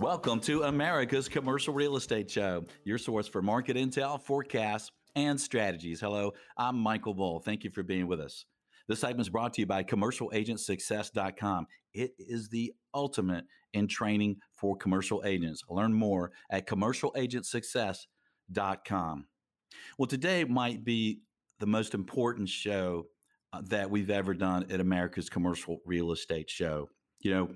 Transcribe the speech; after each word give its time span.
Welcome 0.00 0.38
to 0.42 0.62
America's 0.62 1.28
Commercial 1.28 1.74
Real 1.74 1.96
Estate 1.96 2.30
Show, 2.30 2.64
your 2.84 2.98
source 2.98 3.26
for 3.26 3.42
market 3.42 3.76
intel, 3.76 4.22
forecasts, 4.22 4.92
and 5.16 5.40
strategies. 5.40 6.00
Hello, 6.00 6.34
I'm 6.56 6.78
Michael 6.78 7.14
Bull. 7.14 7.40
Thank 7.40 7.64
you 7.64 7.70
for 7.70 7.82
being 7.82 8.06
with 8.06 8.20
us. 8.20 8.44
This 8.86 9.00
segment 9.00 9.22
is 9.22 9.28
brought 9.28 9.54
to 9.54 9.62
you 9.62 9.66
by 9.66 9.82
CommercialAgentSuccess.com. 9.82 11.66
It 11.94 12.12
is 12.16 12.48
the 12.48 12.72
ultimate 12.94 13.46
in 13.72 13.88
training 13.88 14.36
for 14.54 14.76
commercial 14.76 15.24
agents. 15.26 15.64
Learn 15.68 15.92
more 15.92 16.30
at 16.48 16.68
CommercialAgentSuccess.com. 16.68 19.26
Well, 19.98 20.06
today 20.06 20.44
might 20.44 20.84
be 20.84 21.22
the 21.58 21.66
most 21.66 21.94
important 21.94 22.48
show 22.48 23.08
uh, 23.52 23.62
that 23.64 23.90
we've 23.90 24.10
ever 24.10 24.32
done 24.32 24.64
at 24.70 24.78
America's 24.78 25.28
Commercial 25.28 25.80
Real 25.84 26.12
Estate 26.12 26.48
Show. 26.48 26.88
You 27.18 27.32
know, 27.32 27.48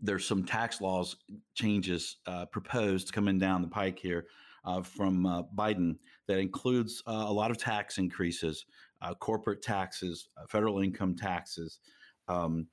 there's 0.00 0.26
some 0.26 0.44
tax 0.44 0.80
laws 0.80 1.16
changes 1.54 2.16
uh, 2.26 2.46
proposed 2.46 3.12
coming 3.12 3.38
down 3.38 3.62
the 3.62 3.68
pike 3.68 3.98
here 3.98 4.26
uh, 4.64 4.82
from 4.82 5.26
uh, 5.26 5.42
Biden 5.54 5.96
that 6.26 6.38
includes 6.38 7.02
uh, 7.06 7.24
a 7.26 7.32
lot 7.32 7.50
of 7.50 7.58
tax 7.58 7.98
increases, 7.98 8.66
uh, 9.02 9.14
corporate 9.14 9.62
taxes, 9.62 10.28
uh, 10.36 10.46
federal 10.48 10.80
income 10.80 11.14
taxes, 11.14 11.80
um, 12.28 12.66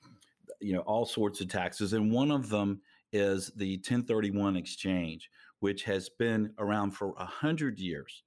you 0.59 0.73
know, 0.73 0.81
all 0.81 1.05
sorts 1.05 1.41
of 1.41 1.47
taxes, 1.47 1.93
and 1.93 2.11
one 2.11 2.31
of 2.31 2.49
them 2.49 2.81
is 3.13 3.51
the 3.55 3.75
1031 3.77 4.57
exchange, 4.57 5.29
which 5.59 5.83
has 5.83 6.09
been 6.09 6.51
around 6.59 6.91
for 6.91 7.13
a 7.17 7.25
hundred 7.25 7.79
years. 7.79 8.23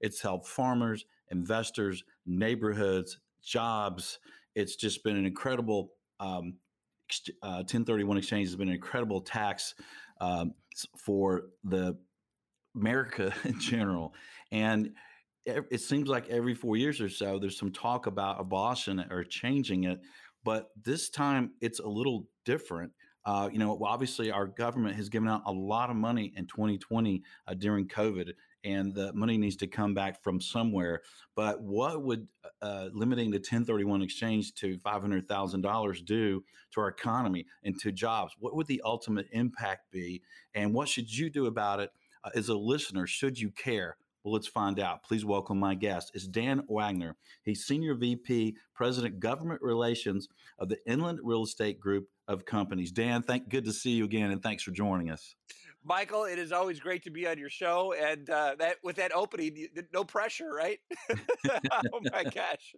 It's 0.00 0.20
helped 0.20 0.48
farmers, 0.48 1.04
investors, 1.30 2.02
neighborhoods, 2.26 3.18
jobs. 3.42 4.18
It's 4.54 4.76
just 4.76 5.04
been 5.04 5.16
an 5.16 5.26
incredible 5.26 5.92
um, 6.20 6.54
uh, 7.42 7.62
1031 7.64 8.18
exchange 8.18 8.48
has 8.48 8.56
been 8.56 8.68
an 8.68 8.74
incredible 8.74 9.20
tax 9.20 9.74
um, 10.20 10.54
for 10.96 11.46
the 11.64 11.96
America 12.74 13.32
in 13.44 13.58
general, 13.60 14.14
and 14.50 14.90
it 15.46 15.80
seems 15.80 16.08
like 16.08 16.28
every 16.30 16.54
four 16.54 16.76
years 16.76 17.00
or 17.02 17.08
so, 17.08 17.38
there's 17.38 17.58
some 17.58 17.70
talk 17.70 18.06
about 18.06 18.40
abolishing 18.40 18.98
it 18.98 19.12
or 19.12 19.24
changing 19.24 19.84
it, 19.84 20.00
but 20.42 20.70
this 20.82 21.10
time 21.10 21.50
it's 21.60 21.80
a 21.80 21.86
little 21.86 22.26
different. 22.46 22.92
Uh, 23.26 23.48
you 23.50 23.58
know, 23.58 23.78
obviously, 23.82 24.30
our 24.30 24.46
government 24.46 24.96
has 24.96 25.08
given 25.08 25.28
out 25.28 25.42
a 25.46 25.52
lot 25.52 25.88
of 25.88 25.96
money 25.96 26.32
in 26.36 26.46
2020 26.46 27.22
uh, 27.46 27.54
during 27.54 27.88
COVID, 27.88 28.32
and 28.64 28.94
the 28.94 29.12
money 29.14 29.38
needs 29.38 29.56
to 29.56 29.66
come 29.66 29.94
back 29.94 30.22
from 30.22 30.40
somewhere. 30.40 31.00
But 31.34 31.62
what 31.62 32.02
would 32.02 32.28
uh, 32.60 32.88
limiting 32.92 33.30
the 33.30 33.38
1031 33.38 34.02
exchange 34.02 34.54
to 34.56 34.76
$500,000 34.78 36.04
do 36.04 36.44
to 36.72 36.80
our 36.80 36.88
economy 36.88 37.46
and 37.62 37.78
to 37.80 37.92
jobs? 37.92 38.34
What 38.38 38.54
would 38.56 38.66
the 38.66 38.82
ultimate 38.84 39.26
impact 39.32 39.90
be? 39.90 40.22
And 40.54 40.74
what 40.74 40.88
should 40.88 41.14
you 41.16 41.30
do 41.30 41.46
about 41.46 41.80
it 41.80 41.90
uh, 42.24 42.30
as 42.34 42.48
a 42.48 42.54
listener? 42.54 43.06
Should 43.06 43.38
you 43.38 43.50
care? 43.50 43.96
Well, 44.22 44.32
let's 44.32 44.46
find 44.46 44.80
out. 44.80 45.02
Please 45.02 45.24
welcome 45.24 45.58
my 45.58 45.74
guest. 45.74 46.10
It's 46.14 46.26
Dan 46.26 46.62
Wagner. 46.66 47.16
He's 47.42 47.66
Senior 47.66 47.94
VP, 47.94 48.56
President, 48.74 49.20
Government 49.20 49.60
Relations 49.60 50.28
of 50.58 50.70
the 50.70 50.78
Inland 50.86 51.20
Real 51.22 51.44
Estate 51.44 51.78
Group 51.78 52.08
of 52.28 52.44
Companies. 52.44 52.92
Dan, 52.92 53.22
thank 53.22 53.48
good 53.48 53.64
to 53.64 53.72
see 53.72 53.90
you 53.90 54.04
again, 54.04 54.30
and 54.30 54.42
thanks 54.42 54.62
for 54.62 54.70
joining 54.70 55.10
us. 55.10 55.34
Michael, 55.84 56.24
it 56.24 56.38
is 56.38 56.50
always 56.50 56.80
great 56.80 57.02
to 57.04 57.10
be 57.10 57.26
on 57.26 57.38
your 57.38 57.50
show, 57.50 57.92
and 57.92 58.28
uh, 58.30 58.54
that 58.58 58.76
with 58.82 58.96
that 58.96 59.14
opening, 59.14 59.68
no 59.92 60.02
pressure, 60.02 60.50
right? 60.50 60.78
oh 61.10 62.00
my 62.12 62.24
gosh, 62.34 62.74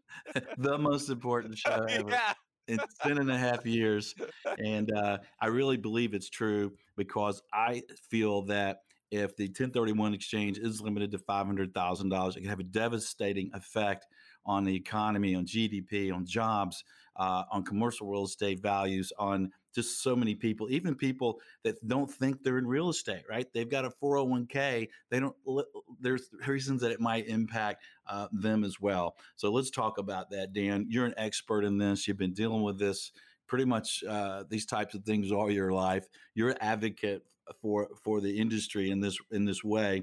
the 0.58 0.77
most 0.77 1.08
important 1.08 1.56
show 1.67 1.86
ever. 1.89 2.11
Yeah. 2.11 2.33
it's 2.67 2.94
10 3.02 3.19
and 3.19 3.30
a 3.30 3.39
half 3.39 3.64
years. 3.64 4.12
And 4.58 4.91
uh, 4.92 5.19
I 5.41 5.47
really 5.47 5.77
believe 5.77 6.14
it's 6.14 6.28
true 6.28 6.72
because 6.96 7.40
I 7.55 7.83
feel 8.11 8.42
that 8.46 8.78
if 9.11 9.36
the 9.36 9.46
1031 9.46 10.14
exchange 10.14 10.58
is 10.58 10.80
limited 10.80 11.11
to 11.12 11.18
$500,000, 11.18 12.36
it 12.36 12.40
can 12.40 12.48
have 12.48 12.61
a 12.61 12.64
devastating 12.64 13.50
effect 13.55 14.06
on 14.44 14.64
the 14.64 14.74
economy, 14.74 15.34
on 15.34 15.44
GDP, 15.44 16.12
on 16.12 16.24
jobs, 16.24 16.84
uh, 17.16 17.45
on 17.50 17.64
commercial 17.64 18.06
real 18.06 18.24
estate 18.24 18.61
values, 18.61 19.12
on 19.18 19.50
just 19.74 20.02
so 20.02 20.16
many 20.16 20.34
people, 20.34 20.68
even 20.70 20.95
people 20.95 21.40
that 21.62 21.86
don't 21.86 22.11
think 22.11 22.42
they're 22.42 22.58
in 22.58 22.66
real 22.66 22.89
estate, 22.89 23.22
right? 23.28 23.46
They've 23.52 23.68
got 23.68 23.84
a 23.84 23.90
401k. 24.02 24.89
They 25.11 25.20
don't, 25.20 25.36
there's 26.00 26.30
reasons 26.46 26.80
that 26.83 26.92
it 26.92 27.00
might 27.00 27.27
impact 27.27 27.84
uh, 28.06 28.28
them 28.33 28.64
as 28.64 28.80
well. 28.80 29.16
So 29.36 29.50
let's 29.50 29.70
talk 29.70 29.98
about 29.98 30.30
that, 30.30 30.52
Dan. 30.52 30.86
You're 30.89 31.06
an 31.06 31.14
expert 31.16 31.64
in 31.64 31.78
this. 31.78 32.08
You've 32.08 32.16
been 32.16 32.33
dealing 32.33 32.62
with 32.62 32.78
this 32.78 33.12
pretty 33.46 33.64
much 33.64 34.02
uh, 34.08 34.45
these 34.48 34.66
types 34.66 34.95
of 34.95 35.05
things 35.05 35.30
all 35.30 35.50
your 35.50 35.72
life. 35.72 36.06
You're 36.34 36.50
an 36.50 36.58
advocate 36.61 37.22
for 37.61 37.89
for 38.02 38.20
the 38.20 38.39
industry 38.39 38.90
in 38.90 39.01
this 39.01 39.18
in 39.30 39.45
this 39.45 39.62
way. 39.64 40.02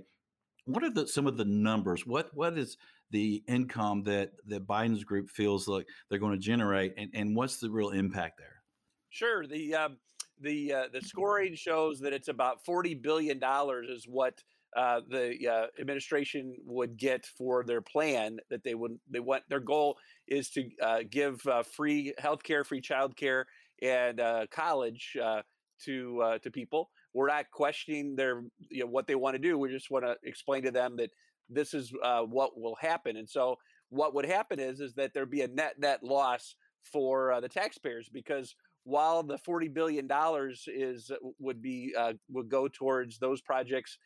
What 0.66 0.84
are 0.84 0.90
the, 0.90 1.08
some 1.08 1.28
of 1.28 1.38
the 1.38 1.46
numbers? 1.46 2.06
What 2.06 2.30
what 2.34 2.58
is 2.58 2.78
the 3.12 3.44
income 3.48 4.04
that 4.04 4.32
that 4.48 4.68
Biden's 4.68 5.04
group 5.04 5.30
feels 5.30 5.68
like 5.68 5.86
they're 6.10 6.20
going 6.20 6.34
to 6.34 6.46
generate, 6.46 6.94
and, 6.98 7.10
and 7.14 7.36
what's 7.36 7.58
the 7.58 7.70
real 7.70 7.90
impact 7.90 8.38
there? 8.38 8.62
Sure. 9.10 9.46
The 9.46 9.76
um, 9.76 9.98
the 10.40 10.74
uh, 10.74 10.84
the 10.92 11.02
scoring 11.02 11.56
shows 11.56 12.00
that 12.00 12.14
it's 12.14 12.28
about 12.28 12.66
forty 12.66 12.96
billion 12.96 13.40
dollars 13.40 13.88
is 13.90 14.06
what 14.08 14.42
uh, 14.76 15.02
the 15.10 15.48
uh, 15.48 15.68
administration 15.80 16.56
would 16.66 16.98
get 16.98 17.26
for 17.38 17.64
their 17.64 17.82
plan 17.82 18.40
that 18.50 18.64
they 18.64 18.74
would 18.74 18.98
they 19.10 19.20
want 19.20 19.44
their 19.50 19.60
goal 19.60 19.98
is 20.28 20.50
to 20.50 20.68
uh, 20.82 21.00
give 21.10 21.46
uh, 21.48 21.64
free 21.64 22.14
healthcare, 22.20 22.66
free 22.66 22.82
childcare, 22.82 23.44
and 23.82 24.20
uh, 24.20 24.46
college 24.52 25.16
uh, 25.24 25.42
to 25.86 26.40
to 26.42 26.52
people. 26.52 26.90
We're 27.14 27.28
not 27.28 27.46
questioning 27.52 28.16
their 28.16 28.44
you 28.70 28.82
know 28.82 28.90
what 28.90 29.08
they 29.08 29.16
want 29.16 29.36
to 29.36 29.40
do. 29.40 29.58
We 29.58 29.70
just 29.70 29.92
want 29.92 30.06
to 30.06 30.16
explain 30.24 30.64
to 30.64 30.72
them 30.72 30.98
that 30.98 31.12
this 31.50 31.74
is 31.74 31.92
what 32.02 32.60
will 32.60 32.76
happen. 32.80 33.18
And 33.18 33.30
so 33.30 33.58
what 33.90 34.16
would 34.16 34.26
happen 34.26 34.60
is 34.60 34.80
is 34.80 34.94
that 34.96 35.14
there'd 35.14 35.30
be 35.30 35.42
a 35.42 35.48
net 35.48 35.76
net 35.80 36.04
loss 36.04 36.56
for 36.92 37.40
the 37.42 37.50
taxpayers 37.50 38.10
because 38.10 38.56
while 38.84 39.24
the 39.24 39.38
forty 39.38 39.68
billion 39.68 40.08
dollars 40.08 40.68
is 40.68 41.12
would 41.40 41.62
be 41.62 41.94
uh, 41.98 42.14
would 42.30 42.50
go 42.50 42.68
towards 42.68 43.20
those 43.20 43.42
projects 43.42 43.98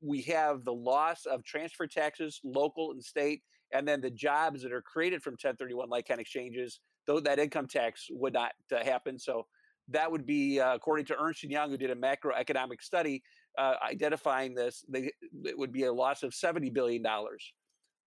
we 0.00 0.22
have 0.22 0.64
the 0.64 0.72
loss 0.72 1.26
of 1.26 1.44
transfer 1.44 1.86
taxes, 1.86 2.40
local 2.44 2.92
and 2.92 3.02
state, 3.02 3.42
and 3.72 3.86
then 3.86 4.00
the 4.00 4.10
jobs 4.10 4.62
that 4.62 4.72
are 4.72 4.82
created 4.82 5.22
from 5.22 5.32
1031 5.32 5.88
like 5.88 6.06
kind 6.06 6.20
exchanges, 6.20 6.80
though 7.06 7.20
that 7.20 7.38
income 7.38 7.66
tax 7.66 8.06
would 8.10 8.32
not 8.32 8.52
uh, 8.72 8.84
happen. 8.84 9.18
So 9.18 9.46
that 9.88 10.10
would 10.10 10.26
be, 10.26 10.60
uh, 10.60 10.74
according 10.74 11.06
to 11.06 11.16
Ernst 11.18 11.42
& 11.42 11.44
Young, 11.44 11.70
who 11.70 11.76
did 11.76 11.90
a 11.90 11.94
macroeconomic 11.94 12.82
study 12.82 13.22
uh, 13.58 13.74
identifying 13.88 14.54
this, 14.54 14.84
they, 14.88 15.10
it 15.44 15.56
would 15.56 15.72
be 15.72 15.84
a 15.84 15.92
loss 15.92 16.22
of 16.22 16.32
$70 16.32 16.72
billion. 16.72 17.04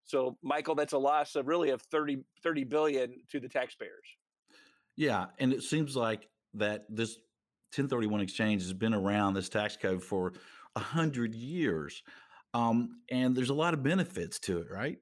So, 0.03 0.37
Michael, 0.43 0.75
that's 0.75 0.93
a 0.93 0.97
loss 0.97 1.35
of 1.35 1.47
really 1.47 1.69
of 1.69 1.81
30, 1.83 2.23
30 2.43 2.63
billion 2.65 3.15
to 3.31 3.39
the 3.39 3.47
taxpayers. 3.47 4.05
Yeah. 4.95 5.27
And 5.39 5.53
it 5.53 5.63
seems 5.63 5.95
like 5.95 6.27
that 6.55 6.85
this 6.89 7.15
1031 7.75 8.21
exchange 8.21 8.63
has 8.63 8.73
been 8.73 8.93
around 8.93 9.35
this 9.35 9.47
tax 9.47 9.77
code 9.77 10.03
for 10.03 10.33
a 10.75 10.79
hundred 10.79 11.35
years, 11.35 12.01
um, 12.53 13.01
and 13.11 13.35
there's 13.35 13.51
a 13.51 13.55
lot 13.55 13.73
of 13.73 13.83
benefits 13.83 14.39
to 14.39 14.59
it, 14.59 14.67
right? 14.71 14.97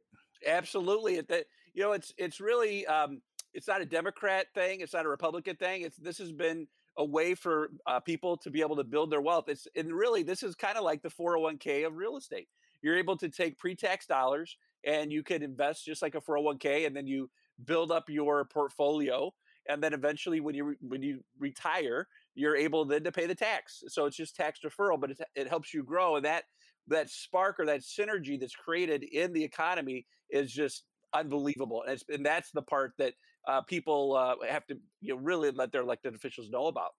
Absolutely. 0.46 1.16
It, 1.16 1.48
you 1.74 1.84
know, 1.84 1.94
it's 1.94 2.14
it's 2.18 2.42
really 2.42 2.86
um, 2.88 3.22
it's 3.54 3.68
not 3.68 3.82
a 3.82 3.86
Democrat 3.86 4.48
thing. 4.54 4.82
It's 4.82 4.94
not 4.94 5.06
a 5.06 5.10
Republican 5.10 5.56
thing. 5.56 5.82
It's 5.82 5.98
this 5.98 6.18
has 6.20 6.32
been 6.32 6.68
a 6.98 7.06
way 7.06 7.36
for 7.36 7.70
uh, 7.86 8.00
people 8.00 8.38
to 8.38 8.50
be 8.50 8.62
able 8.62 8.76
to 8.76 8.84
build 8.84 9.12
their 9.12 9.22
wealth. 9.22 9.46
It's 9.48 9.68
and 9.76 9.92
really 9.92 10.24
this 10.24 10.44
is 10.44 10.56
kind 10.56 10.78
of 10.78 10.84
like 10.84 11.02
the 11.02 11.10
401k 11.10 11.86
of 11.86 11.96
real 11.96 12.18
estate. 12.18 12.48
You're 12.82 12.98
able 12.98 13.18
to 13.18 13.30
take 13.30 13.58
pre-tax 13.58 14.06
dollars 14.06 14.58
and 14.86 15.12
you 15.12 15.24
can 15.24 15.42
invest 15.42 15.86
just 15.86 16.02
like 16.02 16.16
a 16.16 16.22
401k, 16.22 16.86
and 16.86 16.96
then 16.96 17.08
you 17.08 17.30
build 17.66 17.92
up 17.92 18.10
your 18.10 18.46
portfolio 18.46 19.34
and 19.68 19.82
then 19.84 19.94
eventually 19.94 20.40
when 20.40 20.56
you 20.56 20.76
when 20.82 21.02
you 21.02 21.24
retire 21.40 22.08
you're 22.36 22.56
able 22.56 22.86
then 22.86 23.04
to 23.04 23.12
pay 23.12 23.26
the 23.26 23.36
tax 23.36 23.84
so 23.88 24.06
it's 24.06 24.18
just 24.18 24.36
tax 24.36 24.60
deferral 24.64 25.00
but 25.00 25.12
it, 25.12 25.20
it 25.36 25.48
helps 25.48 25.74
you 25.74 25.84
grow 25.84 26.16
and 26.16 26.26
that 26.26 26.44
that 26.88 27.10
spark 27.10 27.60
or 27.60 27.66
that 27.66 27.82
synergy 27.82 28.40
that's 28.40 28.56
created 28.56 29.04
in 29.04 29.34
the 29.34 29.44
economy 29.44 30.06
is 30.30 30.52
just 30.52 30.84
unbelievable 31.14 31.84
and, 31.88 32.02
and 32.10 32.26
that's 32.26 32.52
the 32.52 32.62
part 32.62 32.94
that 32.98 33.14
uh, 33.48 33.62
people 33.62 34.16
uh, 34.16 34.36
have 34.48 34.66
to 34.68 34.78
you 35.02 35.16
know 35.16 35.22
really 35.22 35.52
let 35.52 35.72
their 35.72 35.82
elected 35.82 36.14
officials 36.14 36.50
know 36.50 36.68
about 36.68 36.92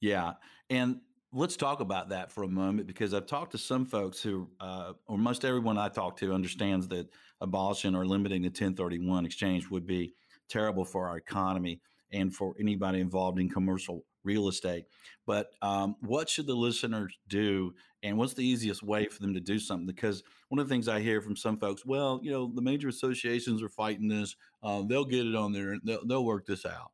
yeah 0.00 0.34
and 0.70 1.00
let's 1.32 1.56
talk 1.56 1.80
about 1.80 2.08
that 2.08 2.30
for 2.30 2.44
a 2.44 2.48
moment 2.48 2.86
because 2.86 3.12
I've 3.12 3.26
talked 3.26 3.52
to 3.52 3.58
some 3.58 3.84
folks 3.84 4.22
who, 4.22 4.48
uh, 4.58 4.94
or 5.06 5.18
most 5.18 5.44
everyone 5.44 5.76
I 5.76 5.88
talk 5.88 6.16
to, 6.18 6.32
understands 6.32 6.88
that 6.88 7.08
abolishing 7.40 7.94
or 7.94 8.06
limiting 8.06 8.42
the 8.42 8.48
1031 8.48 9.26
exchange 9.26 9.68
would 9.68 9.86
be 9.86 10.14
terrible 10.48 10.84
for 10.84 11.08
our 11.08 11.18
economy 11.18 11.80
and 12.12 12.34
for 12.34 12.54
anybody 12.58 13.00
involved 13.00 13.38
in 13.38 13.48
commercial 13.48 14.04
real 14.24 14.48
estate. 14.48 14.84
But 15.26 15.50
um, 15.62 15.96
what 16.00 16.28
should 16.28 16.46
the 16.46 16.54
listeners 16.54 17.18
do, 17.28 17.74
and 18.06 18.16
what's 18.16 18.34
the 18.34 18.46
easiest 18.46 18.82
way 18.82 19.06
for 19.06 19.20
them 19.20 19.34
to 19.34 19.40
do 19.40 19.58
something? 19.58 19.86
Because 19.86 20.22
one 20.48 20.60
of 20.60 20.68
the 20.68 20.72
things 20.74 20.86
I 20.86 21.00
hear 21.00 21.20
from 21.20 21.36
some 21.36 21.58
folks, 21.58 21.84
well, 21.84 22.20
you 22.22 22.30
know, 22.30 22.50
the 22.54 22.62
major 22.62 22.88
associations 22.88 23.62
are 23.62 23.68
fighting 23.68 24.08
this. 24.08 24.36
Uh, 24.62 24.82
they'll 24.86 25.04
get 25.04 25.26
it 25.26 25.34
on 25.34 25.52
there. 25.52 25.76
They'll, 25.82 26.06
they'll 26.06 26.24
work 26.24 26.46
this 26.46 26.64
out. 26.64 26.92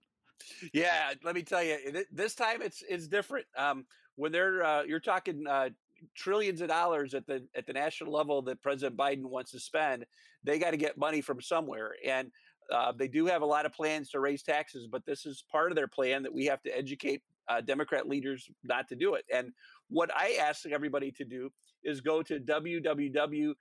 Yeah, 0.72 1.12
let 1.22 1.34
me 1.34 1.42
tell 1.42 1.62
you, 1.62 1.76
this 2.10 2.34
time 2.34 2.62
it's 2.62 2.82
it's 2.88 3.06
different. 3.08 3.46
Um, 3.56 3.84
when 4.16 4.32
they're 4.32 4.64
uh, 4.64 4.82
you're 4.82 5.00
talking 5.00 5.46
uh, 5.46 5.70
trillions 6.14 6.60
of 6.60 6.68
dollars 6.68 7.14
at 7.14 7.26
the 7.26 7.46
at 7.54 7.66
the 7.66 7.72
national 7.72 8.12
level 8.12 8.42
that 8.42 8.60
President 8.62 8.96
Biden 8.96 9.24
wants 9.24 9.52
to 9.52 9.60
spend, 9.60 10.06
they 10.44 10.58
got 10.58 10.70
to 10.70 10.76
get 10.76 10.96
money 10.96 11.20
from 11.20 11.40
somewhere. 11.40 11.94
And 12.04 12.30
uh, 12.72 12.92
they 12.96 13.08
do 13.08 13.26
have 13.26 13.42
a 13.42 13.46
lot 13.46 13.66
of 13.66 13.72
plans 13.72 14.10
to 14.10 14.20
raise 14.20 14.42
taxes, 14.42 14.86
but 14.86 15.04
this 15.04 15.26
is 15.26 15.44
part 15.50 15.70
of 15.70 15.76
their 15.76 15.88
plan 15.88 16.22
that 16.22 16.32
we 16.32 16.46
have 16.46 16.62
to 16.62 16.76
educate 16.76 17.22
uh, 17.48 17.60
Democrat 17.60 18.08
leaders 18.08 18.50
not 18.62 18.88
to 18.88 18.96
do 18.96 19.14
it. 19.14 19.24
And 19.32 19.52
what 19.92 20.10
I 20.16 20.38
ask 20.40 20.66
everybody 20.66 21.12
to 21.12 21.24
do 21.24 21.50
is 21.84 22.00
go 22.00 22.22
to 22.22 22.40
www.ipa.com 22.40 23.54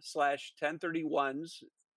slash 0.00 0.52
1031s, 0.62 1.50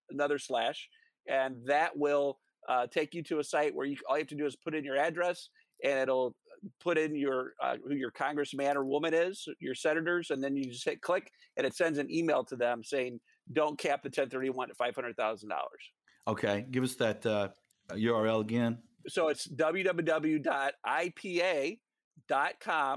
another 0.09 0.37
slash, 0.37 0.89
and 1.27 1.55
that 1.65 1.97
will 1.97 2.39
uh, 2.67 2.87
take 2.87 3.13
you 3.13 3.23
to 3.23 3.39
a 3.39 3.43
site 3.43 3.73
where 3.73 3.85
you 3.85 3.95
all 4.09 4.17
you 4.17 4.21
have 4.21 4.27
to 4.27 4.35
do 4.35 4.45
is 4.45 4.57
put 4.57 4.75
in 4.75 4.83
your 4.83 4.97
address 4.97 5.47
and 5.83 5.99
it'll 5.99 6.35
put 6.81 6.97
in 6.97 7.15
your 7.15 7.53
uh, 7.63 7.75
who 7.87 7.95
your 7.95 8.11
congressman 8.11 8.75
or 8.75 8.83
woman 8.83 9.13
is, 9.13 9.47
your 9.59 9.75
senators, 9.75 10.31
and 10.31 10.43
then 10.43 10.55
you 10.55 10.65
just 10.65 10.83
hit 10.83 11.01
click, 11.01 11.31
and 11.55 11.65
it 11.65 11.75
sends 11.75 11.99
an 11.99 12.11
email 12.11 12.43
to 12.43 12.55
them 12.55 12.83
saying, 12.83 13.19
"Don't 13.53 13.77
cap 13.77 14.01
the 14.03 14.07
1031 14.07 14.71
at 14.71 14.77
five 14.77 14.95
hundred 14.95 15.15
thousand 15.15 15.49
dollars." 15.49 15.91
Okay, 16.27 16.65
give 16.69 16.83
us 16.83 16.95
that 16.95 17.25
uh, 17.25 17.49
URL 17.93 18.41
again. 18.41 18.79
So 19.07 19.29
it's 19.29 19.47
www.ipa.com 19.47 20.43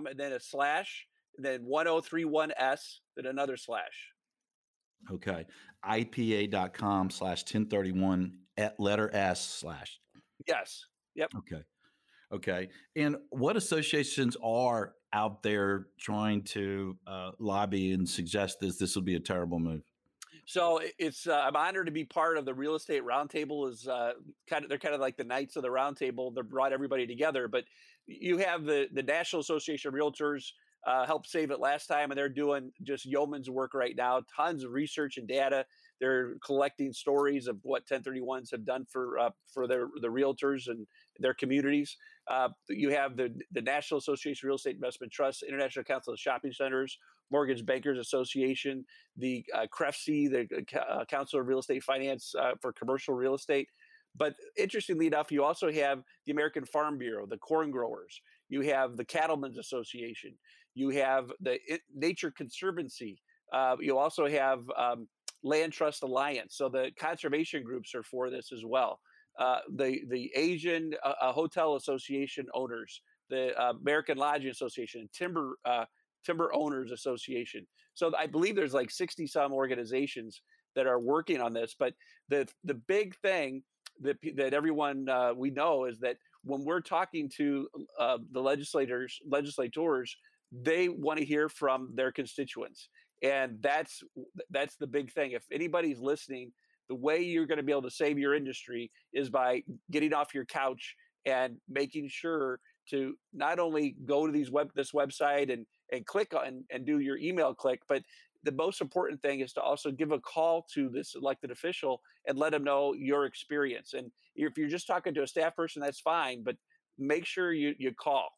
and 0.06 0.18
then 0.18 0.32
a 0.32 0.40
slash, 0.40 1.06
and 1.36 1.44
then 1.44 1.60
1031s, 1.64 3.00
then 3.16 3.26
another 3.26 3.56
slash. 3.56 4.12
Okay, 5.10 5.46
ipa.com 5.84 7.10
slash 7.10 7.42
1031 7.42 8.32
at 8.56 8.78
letter 8.78 9.10
S 9.14 9.40
slash. 9.40 9.98
Yes. 10.46 10.84
Yep. 11.14 11.30
Okay. 11.38 11.62
Okay. 12.32 12.68
And 12.96 13.16
what 13.30 13.56
associations 13.56 14.36
are 14.42 14.94
out 15.12 15.42
there 15.42 15.86
trying 15.98 16.42
to 16.42 16.96
uh, 17.06 17.32
lobby 17.38 17.92
and 17.92 18.08
suggest 18.08 18.60
this 18.60 18.76
this 18.76 18.94
will 18.94 19.02
be 19.02 19.16
a 19.16 19.20
terrible 19.20 19.58
move? 19.58 19.82
So 20.50 20.81
it's 20.99 21.29
uh, 21.29 21.44
I'm 21.47 21.55
honored 21.55 21.87
to 21.87 21.93
be 21.93 22.05
part 22.05 22.37
of 22.37 22.44
the 22.44 22.52
real 22.52 22.75
estate 22.75 23.05
roundtable. 23.05 23.70
Is 23.70 23.87
uh, 23.87 24.14
kind 24.49 24.64
of 24.64 24.69
they're 24.69 24.79
kind 24.79 24.97
of 24.97 25.00
like 25.00 25.17
the 25.17 25.23
knights 25.23 25.55
of 25.55 25.62
the 25.62 25.69
roundtable. 25.69 26.35
They 26.35 26.43
brought 26.43 26.73
everybody 26.73 27.06
together. 27.06 27.47
But 27.47 27.67
you 28.08 28.38
have 28.38 28.64
the 28.64 28.88
the 28.93 29.05
National 29.05 29.43
Association 29.43 29.91
of 29.91 29.94
Realtors 29.94 30.47
uh, 30.85 31.06
helped 31.06 31.29
save 31.29 31.52
it 31.52 31.61
last 31.61 31.87
time, 31.87 32.11
and 32.11 32.19
they're 32.19 32.29
doing 32.29 32.73
just 32.82 33.06
yeoman's 33.06 33.49
work 33.49 33.75
right 33.75 33.94
now. 33.94 34.23
Tons 34.37 34.64
of 34.64 34.73
research 34.73 35.19
and 35.19 35.29
data. 35.29 35.67
They're 36.00 36.35
collecting 36.44 36.93
stories 36.93 37.47
of 37.47 37.58
what 37.62 37.87
1031s 37.87 38.50
have 38.50 38.64
done 38.64 38.87
for 38.91 39.20
uh, 39.20 39.31
for 39.55 39.69
their 39.69 39.87
the 40.00 40.08
realtors 40.08 40.67
and 40.67 40.85
their 41.20 41.35
communities. 41.35 41.97
Uh, 42.30 42.48
you 42.68 42.90
have 42.90 43.16
the 43.16 43.34
the 43.52 43.60
National 43.60 43.98
Association 43.98 44.46
of 44.46 44.48
Real 44.48 44.56
Estate 44.56 44.76
Investment 44.76 45.12
Trusts, 45.12 45.42
International 45.42 45.84
Council 45.84 46.12
of 46.12 46.18
Shopping 46.18 46.52
Centers, 46.52 46.96
Mortgage 47.30 47.66
Bankers 47.66 47.98
Association, 47.98 48.84
the 49.16 49.44
uh, 49.54 49.66
CREFC, 49.66 50.30
the 50.30 50.80
uh, 50.80 51.04
Council 51.06 51.40
of 51.40 51.46
Real 51.46 51.58
Estate 51.58 51.82
Finance 51.82 52.34
uh, 52.38 52.52
for 52.60 52.72
commercial 52.72 53.14
real 53.14 53.34
estate. 53.34 53.68
But 54.16 54.34
interestingly 54.56 55.06
enough, 55.06 55.30
you 55.30 55.44
also 55.44 55.70
have 55.70 56.02
the 56.26 56.32
American 56.32 56.64
Farm 56.64 56.98
Bureau, 56.98 57.26
the 57.26 57.38
corn 57.38 57.70
growers. 57.70 58.20
You 58.48 58.62
have 58.62 58.96
the 58.96 59.04
Cattlemen's 59.04 59.58
Association. 59.58 60.34
You 60.74 60.90
have 60.90 61.30
the 61.40 61.58
Nature 61.94 62.30
Conservancy. 62.30 63.22
Uh, 63.52 63.76
you 63.80 63.98
also 63.98 64.26
have 64.26 64.60
um, 64.76 65.08
Land 65.42 65.72
Trust 65.72 66.02
Alliance. 66.02 66.56
So 66.56 66.68
the 66.68 66.90
conservation 66.98 67.62
groups 67.62 67.94
are 67.94 68.02
for 68.02 68.30
this 68.30 68.52
as 68.52 68.64
well. 68.64 69.00
Uh, 69.38 69.58
the 69.74 70.02
the 70.08 70.30
Asian 70.34 70.94
uh, 71.04 71.12
uh, 71.20 71.32
Hotel 71.32 71.76
Association 71.76 72.46
owners, 72.54 73.00
the 73.28 73.58
uh, 73.60 73.72
American 73.80 74.18
Lodging 74.18 74.50
Association, 74.50 75.08
Timber 75.12 75.56
uh, 75.64 75.84
Timber 76.24 76.52
Owners 76.54 76.90
Association. 76.90 77.66
So 77.94 78.12
I 78.18 78.26
believe 78.26 78.56
there's 78.56 78.74
like 78.74 78.90
60 78.90 79.26
some 79.26 79.52
organizations 79.52 80.42
that 80.74 80.86
are 80.86 80.98
working 80.98 81.40
on 81.40 81.52
this. 81.52 81.74
But 81.78 81.94
the 82.28 82.48
the 82.64 82.74
big 82.74 83.16
thing 83.16 83.62
that 84.02 84.16
that 84.36 84.54
everyone 84.54 85.06
we 85.36 85.50
know 85.50 85.84
is 85.84 85.98
that 86.00 86.16
when 86.42 86.64
we're 86.64 86.80
talking 86.80 87.30
to 87.36 87.68
the 88.32 88.40
legislators 88.40 89.18
legislators, 89.26 90.16
they 90.52 90.88
want 90.88 91.18
to 91.18 91.24
hear 91.24 91.48
from 91.48 91.90
their 91.94 92.12
constituents 92.12 92.88
and 93.22 93.58
that's 93.60 94.02
that's 94.50 94.76
the 94.76 94.86
big 94.86 95.12
thing 95.12 95.32
if 95.32 95.44
anybody's 95.52 96.00
listening 96.00 96.52
the 96.90 96.96
way 96.96 97.22
you're 97.22 97.46
going 97.46 97.56
to 97.56 97.62
be 97.62 97.70
able 97.70 97.82
to 97.82 97.90
save 97.90 98.19
your 98.19 98.34
industry 98.34 98.90
is 99.14 99.31
by 99.31 99.62
getting 99.92 100.12
off 100.12 100.34
your 100.34 100.44
couch 100.44 100.96
and 101.25 101.56
making 101.69 102.08
sure 102.08 102.58
to 102.90 103.14
not 103.32 103.60
only 103.60 103.94
go 104.04 104.26
to 104.26 104.32
these 104.32 104.50
web 104.50 104.70
this 104.75 104.90
website 104.90 105.52
and 105.52 105.64
and 105.92 106.04
click 106.04 106.34
on 106.34 106.64
and 106.70 106.84
do 106.84 106.98
your 106.98 107.16
email 107.16 107.54
click 107.54 107.81
but 107.88 108.02
the 108.42 108.52
most 108.52 108.81
important 108.81 109.22
thing 109.22 109.38
is 109.38 109.52
to 109.52 109.60
also 109.60 109.92
give 109.92 110.10
a 110.10 110.19
call 110.19 110.66
to 110.75 110.88
this 110.88 111.14
elected 111.14 111.52
official 111.52 112.00
and 112.26 112.38
let 112.38 112.52
them 112.52 112.64
know 112.64 112.94
your 112.94 113.26
experience. 113.26 113.92
And 113.92 114.10
if 114.34 114.56
you're 114.56 114.66
just 114.66 114.87
talking 114.87 115.12
to 115.12 115.22
a 115.22 115.26
staff 115.26 115.54
person 115.54 115.81
that's 115.81 116.00
fine 116.00 116.42
but 116.42 116.56
make 116.98 117.25
sure 117.25 117.52
you 117.52 117.75
you 117.78 117.92
call 117.94 118.31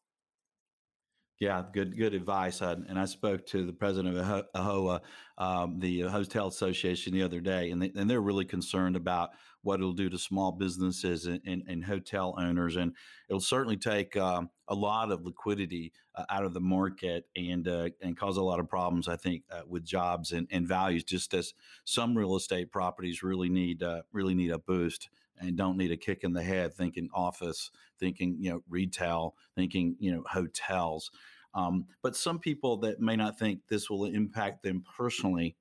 yeah, 1.39 1.63
good 1.73 1.97
good 1.97 2.13
advice. 2.13 2.61
I, 2.61 2.73
and 2.73 2.97
I 2.97 3.05
spoke 3.05 3.45
to 3.47 3.65
the 3.65 3.73
president 3.73 4.17
of 4.17 4.45
AHOA, 4.55 5.01
um, 5.37 5.79
the 5.79 6.01
Hotel 6.01 6.47
Association, 6.47 7.13
the 7.13 7.23
other 7.23 7.41
day, 7.41 7.71
and, 7.71 7.81
they, 7.81 7.91
and 7.95 8.09
they're 8.09 8.21
really 8.21 8.45
concerned 8.45 8.95
about 8.95 9.31
what 9.61 9.79
it'll 9.79 9.93
do 9.93 10.09
to 10.09 10.17
small 10.17 10.51
businesses 10.51 11.25
and, 11.25 11.41
and, 11.45 11.63
and 11.67 11.85
hotel 11.85 12.35
owners. 12.37 12.75
And 12.75 12.93
it'll 13.29 13.39
certainly 13.39 13.77
take 13.77 14.15
um, 14.15 14.49
a 14.67 14.75
lot 14.75 15.11
of 15.11 15.25
liquidity 15.25 15.93
uh, 16.15 16.25
out 16.29 16.45
of 16.45 16.53
the 16.53 16.61
market 16.61 17.25
and 17.35 17.67
uh, 17.67 17.89
and 18.01 18.15
cause 18.15 18.37
a 18.37 18.43
lot 18.43 18.59
of 18.59 18.69
problems, 18.69 19.07
I 19.07 19.15
think, 19.15 19.43
uh, 19.51 19.61
with 19.67 19.83
jobs 19.83 20.31
and, 20.31 20.47
and 20.51 20.67
values. 20.67 21.03
Just 21.03 21.33
as 21.33 21.53
some 21.83 22.17
real 22.17 22.35
estate 22.35 22.71
properties 22.71 23.23
really 23.23 23.49
need 23.49 23.81
uh, 23.81 24.03
really 24.11 24.35
need 24.35 24.51
a 24.51 24.59
boost 24.59 25.09
and 25.39 25.57
don't 25.57 25.77
need 25.77 25.91
a 25.91 25.97
kick 25.97 26.23
in 26.23 26.33
the 26.33 26.43
head 26.43 26.73
thinking 26.73 27.09
office, 27.13 27.71
thinking 27.99 28.35
you 28.39 28.51
know 28.51 28.63
retail, 28.69 29.35
thinking 29.55 29.95
you 29.99 30.11
know 30.11 30.23
hotels. 30.29 31.11
Um, 31.55 31.85
but 32.01 32.15
some 32.15 32.39
people 32.39 32.77
that 32.77 32.99
may 32.99 33.15
not 33.15 33.37
think 33.37 33.59
this 33.69 33.89
will 33.89 34.05
impact 34.05 34.63
them 34.63 34.83
personally, 34.97 35.55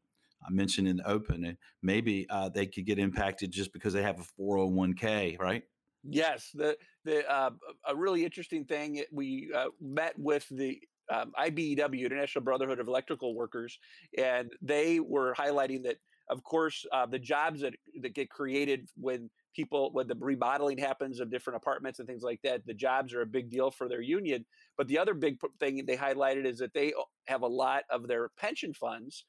I 0.46 0.50
mentioned 0.50 0.88
in 0.88 0.96
the 0.96 1.08
open, 1.08 1.56
maybe 1.82 2.26
uh, 2.30 2.48
they 2.48 2.66
could 2.66 2.86
get 2.86 2.98
impacted 2.98 3.50
just 3.50 3.72
because 3.72 3.92
they 3.92 4.02
have 4.02 4.18
a 4.18 4.42
401k, 4.42 5.38
right? 5.38 5.62
Yes, 6.04 6.50
the 6.54 6.76
the 7.04 7.30
uh, 7.30 7.50
a 7.86 7.94
really 7.94 8.24
interesting 8.24 8.64
thing 8.64 9.04
we 9.12 9.50
uh, 9.54 9.66
met 9.80 10.14
with 10.18 10.48
the 10.50 10.80
um, 11.12 11.32
IBEW, 11.38 12.04
International 12.04 12.42
Brotherhood 12.42 12.80
of 12.80 12.88
Electrical 12.88 13.34
Workers, 13.34 13.78
and 14.18 14.50
they 14.60 14.98
were 14.98 15.34
highlighting 15.34 15.84
that, 15.84 15.96
of 16.32 16.42
course, 16.42 16.86
uh, 16.92 17.04
the 17.04 17.18
jobs 17.18 17.60
that 17.60 17.74
that 18.00 18.14
get 18.14 18.30
created 18.30 18.88
when 18.96 19.30
people 19.54 19.90
when 19.92 20.08
the 20.08 20.16
remodeling 20.18 20.78
happens 20.78 21.20
of 21.20 21.30
different 21.30 21.58
apartments 21.58 21.98
and 21.98 22.08
things 22.08 22.22
like 22.22 22.40
that 22.42 22.64
the 22.66 22.72
jobs 22.72 23.12
are 23.12 23.20
a 23.20 23.26
big 23.26 23.50
deal 23.50 23.70
for 23.70 23.86
their 23.88 24.00
union. 24.00 24.44
But 24.78 24.88
the 24.88 24.98
other 24.98 25.12
big 25.12 25.36
thing 25.60 25.84
they 25.86 25.96
highlighted 25.96 26.46
is 26.46 26.58
that 26.58 26.72
they 26.72 26.94
have 27.26 27.42
a 27.42 27.46
lot 27.46 27.82
of 27.90 28.08
their 28.08 28.30
pension 28.38 28.72
funds 28.72 29.26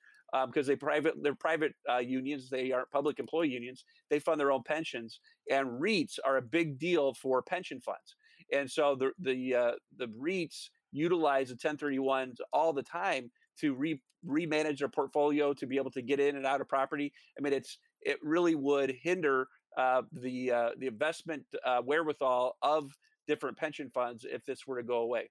because 0.47 0.67
um, 0.67 0.71
they 0.71 0.75
private 0.77 1.13
they're 1.21 1.35
private 1.35 1.73
uh, 1.91 1.97
unions 1.97 2.49
they 2.49 2.71
aren't 2.71 2.89
public 2.89 3.19
employee 3.19 3.49
unions 3.49 3.83
they 4.09 4.17
fund 4.17 4.39
their 4.39 4.51
own 4.51 4.63
pensions 4.63 5.19
and 5.51 5.67
REITs 5.67 6.17
are 6.25 6.37
a 6.37 6.41
big 6.41 6.79
deal 6.79 7.13
for 7.13 7.41
pension 7.41 7.81
funds. 7.81 8.15
And 8.51 8.69
so 8.69 8.95
the 8.95 9.11
the 9.19 9.55
uh, 9.55 9.71
the 9.97 10.07
REITs 10.07 10.69
utilize 10.93 11.49
the 11.49 11.55
1031s 11.55 12.37
all 12.53 12.71
the 12.71 12.83
time 12.83 13.29
to 13.59 13.73
re 13.73 13.99
remanage 14.25 14.79
their 14.79 14.87
portfolio 14.87 15.53
to 15.53 15.67
be 15.67 15.75
able 15.75 15.91
to 15.91 16.01
get 16.01 16.17
in 16.17 16.37
and 16.37 16.45
out 16.45 16.61
of 16.61 16.69
property 16.69 17.11
i 17.37 17.41
mean 17.41 17.51
it's 17.51 17.77
it 18.01 18.17
really 18.21 18.55
would 18.55 18.95
hinder 19.01 19.47
uh, 19.77 20.03
the 20.11 20.51
uh, 20.51 20.69
the 20.77 20.87
investment 20.87 21.43
uh, 21.65 21.81
wherewithal 21.83 22.57
of 22.61 22.91
different 23.27 23.57
pension 23.57 23.89
funds 23.93 24.25
if 24.29 24.45
this 24.45 24.67
were 24.67 24.77
to 24.77 24.83
go 24.83 24.97
away. 24.97 25.29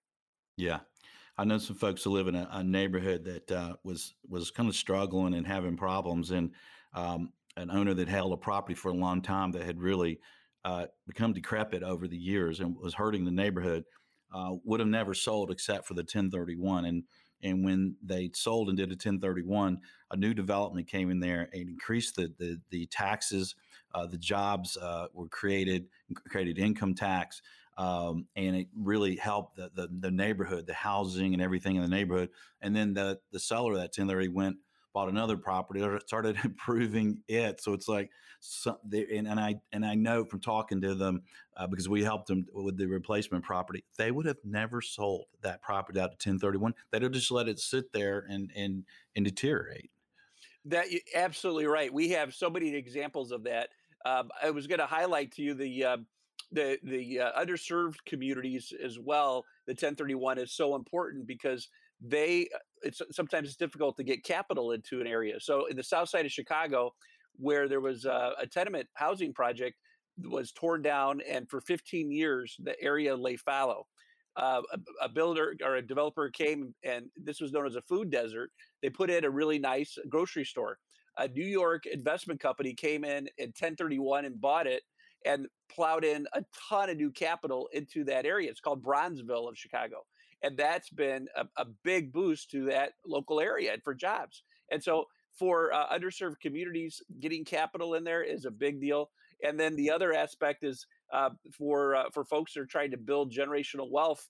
Yeah, 0.57 0.81
I 1.39 1.45
know 1.45 1.59
some 1.59 1.77
folks 1.77 2.03
who 2.03 2.11
live 2.11 2.29
in 2.29 2.35
a, 2.35 2.49
a 2.51 2.65
neighborhood 2.65 3.25
that 3.25 3.53
uh, 3.53 3.77
was 3.85 4.15
was 4.29 4.51
kind 4.51 4.69
of 4.69 4.75
struggling 4.75 5.35
and 5.35 5.47
having 5.47 5.77
problems, 5.77 6.31
and 6.31 6.51
um, 6.95 7.33
an 7.57 7.71
owner 7.71 7.95
that 7.95 8.09
held 8.09 8.33
a 8.33 8.37
property 8.37 8.75
for 8.75 8.91
a 8.91 8.95
long 8.95 9.23
time 9.23 9.53
that 9.53 9.63
had 9.63 9.81
really 9.81 10.21
uh, 10.65 10.87
become 11.07 11.33
decrepit 11.33 11.83
over 11.83 12.09
the 12.09 12.17
years 12.17 12.61
and 12.61 12.77
was 12.77 12.95
hurting 12.95 13.25
the 13.25 13.31
neighborhood. 13.31 13.85
Uh, 14.35 14.55
would 14.65 14.81
have 14.81 14.89
never 14.89 15.13
sold 15.13 15.51
except 15.51 15.87
for 15.87 15.93
the 15.93 16.01
1031 16.01 16.87
and 16.87 17.05
and 17.43 17.65
when 17.65 17.97
they 18.03 18.31
sold 18.35 18.69
and 18.69 18.77
did 18.77 18.89
a 18.89 18.93
1031 18.93 19.81
a 20.11 20.17
new 20.17 20.35
development 20.35 20.87
came 20.87 21.11
in 21.11 21.21
there 21.21 21.49
and 21.53 21.69
increased 21.69 22.17
the 22.17 22.33
the, 22.39 22.61
the 22.71 22.87
taxes 22.87 23.55
uh, 23.95 24.07
the 24.07 24.19
jobs 24.19 24.77
uh, 24.77 25.07
were 25.13 25.29
created, 25.29 25.87
created 26.29 26.59
income 26.59 26.95
tax, 26.95 27.43
um, 27.79 28.27
and 28.37 28.57
it 28.57 28.69
really 28.77 29.17
helped 29.17 29.57
the, 29.57 29.71
the, 29.75 29.89
the 30.01 30.11
neighborhood, 30.11 30.67
the 30.67 30.75
housing, 30.75 31.33
and 31.33 31.43
everything 31.43 31.77
in 31.77 31.83
the 31.83 31.89
neighborhood. 31.89 32.31
And 32.61 32.75
then 32.75 32.95
the 32.95 33.21
the 33.33 33.39
seller 33.39 33.73
of 33.73 33.79
that 33.79 33.97
1030 33.97 34.29
went 34.29 34.57
bought 34.93 35.09
another 35.09 35.37
property 35.37 35.83
or 35.83 36.01
started 36.01 36.37
improving 36.45 37.19
it. 37.29 37.61
So 37.61 37.73
it's 37.73 37.89
like, 37.89 38.11
so 38.41 38.79
they, 38.85 39.07
and, 39.17 39.29
and 39.29 39.39
I 39.39 39.61
and 39.73 39.85
I 39.87 39.95
know 39.95 40.25
from 40.25 40.41
talking 40.41 40.81
to 40.81 40.95
them 40.95 41.23
uh, 41.57 41.67
because 41.67 41.89
we 41.89 42.03
helped 42.03 42.27
them 42.27 42.47
with 42.53 42.77
the 42.77 42.87
replacement 42.87 43.45
property, 43.45 43.85
they 43.97 44.11
would 44.11 44.27
have 44.27 44.39
never 44.45 44.81
sold 44.81 45.27
that 45.43 45.63
property 45.63 46.01
out 46.01 46.19
to 46.19 46.29
1031. 46.29 46.75
They'd 46.91 47.03
have 47.03 47.13
just 47.13 47.31
let 47.31 47.49
it 47.49 47.61
sit 47.61 47.93
there 47.93 48.27
and 48.29 48.51
and 48.57 48.85
and 49.15 49.25
deteriorate. 49.25 49.91
That 50.65 50.87
absolutely 51.15 51.67
right. 51.67 51.93
We 51.93 52.11
have 52.11 52.35
so 52.35 52.51
many 52.51 52.75
examples 52.75 53.33
of 53.33 53.45
that. 53.45 53.69
Um, 54.05 54.31
I 54.43 54.51
was 54.51 54.67
going 54.67 54.81
to 54.81 54.87
highlight 54.87 55.33
to 55.33 55.43
you 55.43 55.55
the 55.55 55.85
uh, 55.85 55.97
the 56.51 56.79
the 56.83 57.21
uh, 57.21 57.41
underserved 57.41 57.97
communities 58.07 58.73
as 58.83 58.99
well. 58.99 59.45
The 59.67 59.73
1031 59.73 60.39
is 60.39 60.53
so 60.53 60.75
important 60.75 61.27
because 61.27 61.69
they 62.01 62.49
it's 62.83 63.01
sometimes 63.11 63.49
it's 63.49 63.57
difficult 63.57 63.97
to 63.97 64.05
get 64.05 64.25
capital 64.25 64.73
into 64.73 65.01
an 65.01 65.07
area. 65.07 65.41
So 65.41 65.67
in 65.67 65.77
the 65.77 65.83
south 65.83 66.09
side 66.09 66.27
of 66.27 66.33
Chicago, 66.33 66.95
where 67.37 67.69
there 67.69 67.81
was 67.81 68.05
a, 68.05 68.33
a 68.41 68.47
tenement 68.47 68.89
housing 68.95 69.33
project 69.33 69.77
was 70.25 70.53
torn 70.53 70.83
down, 70.83 71.21
and 71.29 71.49
for 71.49 71.61
15 71.61 72.11
years 72.11 72.57
the 72.63 72.81
area 72.81 73.15
lay 73.17 73.37
fallow. 73.37 73.87
Uh, 74.35 74.63
a, 74.73 75.05
a, 75.05 75.09
builder 75.11 75.55
or 75.63 75.77
a 75.77 75.87
developer 75.87 76.31
came, 76.31 76.75
and 76.83 77.07
this 77.23 77.39
was 77.39 77.53
known 77.53 77.67
as 77.67 77.77
a 77.77 77.83
food 77.83 78.11
desert. 78.11 78.51
They 78.81 78.89
put 78.89 79.11
in 79.11 79.27
a 79.27 79.31
really 79.31 79.59
nice 79.59 79.99
grocery 80.09 80.47
store. 80.47 80.79
A 81.19 81.29
New 81.29 81.45
York 81.45 81.85
investment 81.85 82.41
company 82.41 82.73
came 82.73 83.05
in 83.05 83.29
in 83.37 83.49
1031 83.49 84.25
and 84.25 84.41
bought 84.41 84.67
it 84.67 84.85
and 85.27 85.47
plowed 85.71 86.05
in 86.05 86.27
a 86.33 86.43
ton 86.69 86.89
of 86.89 86.97
new 86.97 87.11
capital 87.11 87.69
into 87.75 88.05
that 88.05 88.25
area. 88.25 88.51
It's 88.51 88.61
called 88.61 88.83
Bronzeville 88.83 89.51
of 89.51 89.59
Chicago 89.59 89.99
and 90.43 90.57
that's 90.57 90.91
been 90.91 91.29
a, 91.37 91.47
a 91.57 91.67
big 91.85 92.13
boost 92.13 92.51
to 92.51 92.65
that 92.67 92.93
local 93.07 93.41
area 93.41 93.73
and 93.73 93.83
for 93.83 93.95
jobs. 93.95 94.43
And 94.71 94.83
so 94.83 95.07
for 95.39 95.73
uh, 95.73 95.89
underserved 95.89 96.41
communities, 96.41 97.03
getting 97.21 97.45
capital 97.45 97.95
in 97.95 98.05
there 98.05 98.23
is 98.23 98.45
a 98.45 98.51
big 98.51 98.81
deal. 98.81 99.11
And 99.45 99.59
then 99.59 99.77
the 99.77 99.91
other 99.91 100.13
aspect 100.13 100.65
is 100.65 100.87
uh, 101.13 101.31
for 101.57 101.97
uh, 101.97 102.05
for 102.13 102.25
folks 102.25 102.55
that 102.55 102.61
are 102.61 102.67
trying 102.67 102.91
to 102.93 102.97
build 102.97 103.33
generational 103.33 103.91
wealth. 103.91 104.29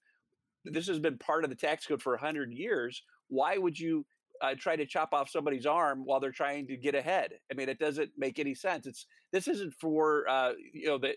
This 0.65 0.87
has 0.87 0.99
been 0.99 1.19
part 1.19 1.45
of 1.45 1.51
the 1.51 1.57
tax 1.57 1.87
code 1.87 2.03
for 2.03 2.17
hundred 2.17 2.53
years. 2.53 3.03
Why 3.29 3.59
would 3.59 3.79
you 3.79 4.07
uh, 4.41 4.55
try 4.59 4.77
to 4.77 4.87
chop 4.87 5.13
off 5.13 5.29
somebody's 5.29 5.67
arm 5.67 6.03
while 6.05 6.19
they're 6.19 6.33
trying 6.33 6.67
to 6.69 6.77
get 6.77 6.95
ahead? 6.95 7.33
I 7.51 7.55
mean, 7.55 7.69
it 7.69 7.79
doesn't 7.79 8.11
make 8.17 8.39
any 8.39 8.55
sense. 8.55 8.87
It's 8.87 9.07
this 9.33 9.49
isn't 9.49 9.75
for 9.75 10.29
uh, 10.29 10.53
you 10.73 10.87
know 10.87 10.99
that 10.99 11.17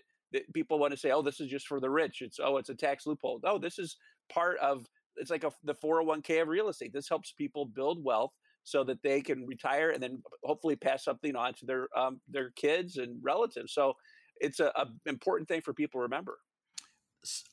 people 0.52 0.78
want 0.78 0.92
to 0.92 0.98
say, 0.98 1.10
oh, 1.12 1.22
this 1.22 1.40
is 1.40 1.48
just 1.48 1.66
for 1.66 1.80
the 1.80 1.90
rich. 1.90 2.20
It's 2.20 2.38
oh, 2.42 2.58
it's 2.58 2.68
a 2.70 2.74
tax 2.74 3.06
loophole. 3.06 3.40
No, 3.42 3.58
this 3.58 3.78
is 3.78 3.96
part 4.28 4.58
of 4.58 4.86
it's 5.16 5.30
like 5.30 5.44
a, 5.44 5.52
the 5.64 5.74
401k 5.74 6.42
of 6.42 6.48
real 6.48 6.68
estate. 6.68 6.92
This 6.92 7.08
helps 7.08 7.32
people 7.32 7.64
build 7.64 8.04
wealth 8.04 8.32
so 8.64 8.84
that 8.84 9.02
they 9.02 9.22
can 9.22 9.46
retire 9.46 9.90
and 9.90 10.02
then 10.02 10.22
hopefully 10.44 10.76
pass 10.76 11.04
something 11.04 11.34
on 11.36 11.54
to 11.54 11.66
their 11.66 11.88
um, 11.96 12.20
their 12.28 12.50
kids 12.50 12.96
and 12.96 13.18
relatives. 13.22 13.72
So 13.72 13.94
it's 14.38 14.60
a, 14.60 14.66
a 14.76 14.86
important 15.06 15.48
thing 15.48 15.62
for 15.62 15.72
people 15.72 16.00
to 16.00 16.02
remember. 16.02 16.38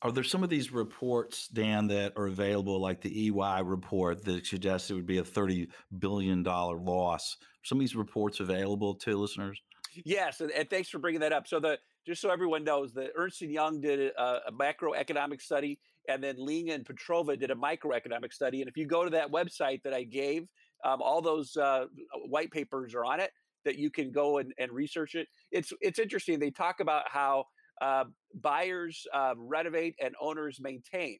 Are 0.03 0.11
there 0.11 0.23
some 0.23 0.43
of 0.43 0.49
these 0.49 0.71
reports, 0.71 1.47
Dan, 1.47 1.87
that 1.87 2.13
are 2.15 2.27
available, 2.27 2.79
like 2.79 3.01
the 3.01 3.27
EY 3.27 3.61
report 3.63 4.23
that 4.25 4.45
suggests 4.45 4.91
it 4.91 4.93
would 4.93 5.07
be 5.07 5.17
a 5.17 5.23
thirty 5.23 5.69
billion 5.97 6.43
dollar 6.43 6.77
loss? 6.77 7.37
some 7.63 7.77
of 7.77 7.79
these 7.79 7.95
reports 7.95 8.39
available 8.39 8.95
to 8.95 9.17
listeners? 9.17 9.61
Yes, 10.05 10.41
and, 10.41 10.51
and, 10.51 10.69
thanks 10.69 10.89
for 10.89 10.99
bringing 10.99 11.21
that 11.21 11.33
up. 11.33 11.47
So 11.47 11.59
the 11.59 11.77
just 12.05 12.21
so 12.21 12.29
everyone 12.29 12.63
knows, 12.63 12.93
the 12.93 13.09
Ernst 13.15 13.41
and 13.41 13.51
Young 13.51 13.79
did 13.79 14.11
a, 14.17 14.39
a 14.47 14.51
macroeconomic 14.51 15.41
study, 15.41 15.79
and 16.09 16.23
then 16.23 16.35
Ling 16.37 16.71
and 16.71 16.85
Petrova 16.85 17.39
did 17.39 17.51
a 17.51 17.55
microeconomic 17.55 18.33
study. 18.33 18.61
And 18.61 18.69
if 18.69 18.77
you 18.77 18.85
go 18.85 19.03
to 19.03 19.09
that 19.11 19.31
website 19.31 19.81
that 19.83 19.93
I 19.93 20.03
gave, 20.03 20.47
um, 20.83 21.01
all 21.01 21.21
those 21.21 21.55
uh, 21.55 21.85
white 22.25 22.51
papers 22.51 22.93
are 22.93 23.05
on 23.05 23.19
it 23.19 23.31
that 23.65 23.77
you 23.77 23.89
can 23.89 24.11
go 24.11 24.39
and, 24.39 24.53
and 24.57 24.71
research 24.71 25.15
it. 25.15 25.27
It's 25.51 25.71
it's 25.79 25.99
interesting. 25.99 26.39
They 26.39 26.51
talk 26.51 26.81
about 26.81 27.03
how 27.07 27.45
uh, 27.81 28.05
buyers 28.41 29.05
uh, 29.13 29.33
renovate 29.37 29.95
and 30.01 30.13
owners 30.21 30.59
maintain. 30.61 31.17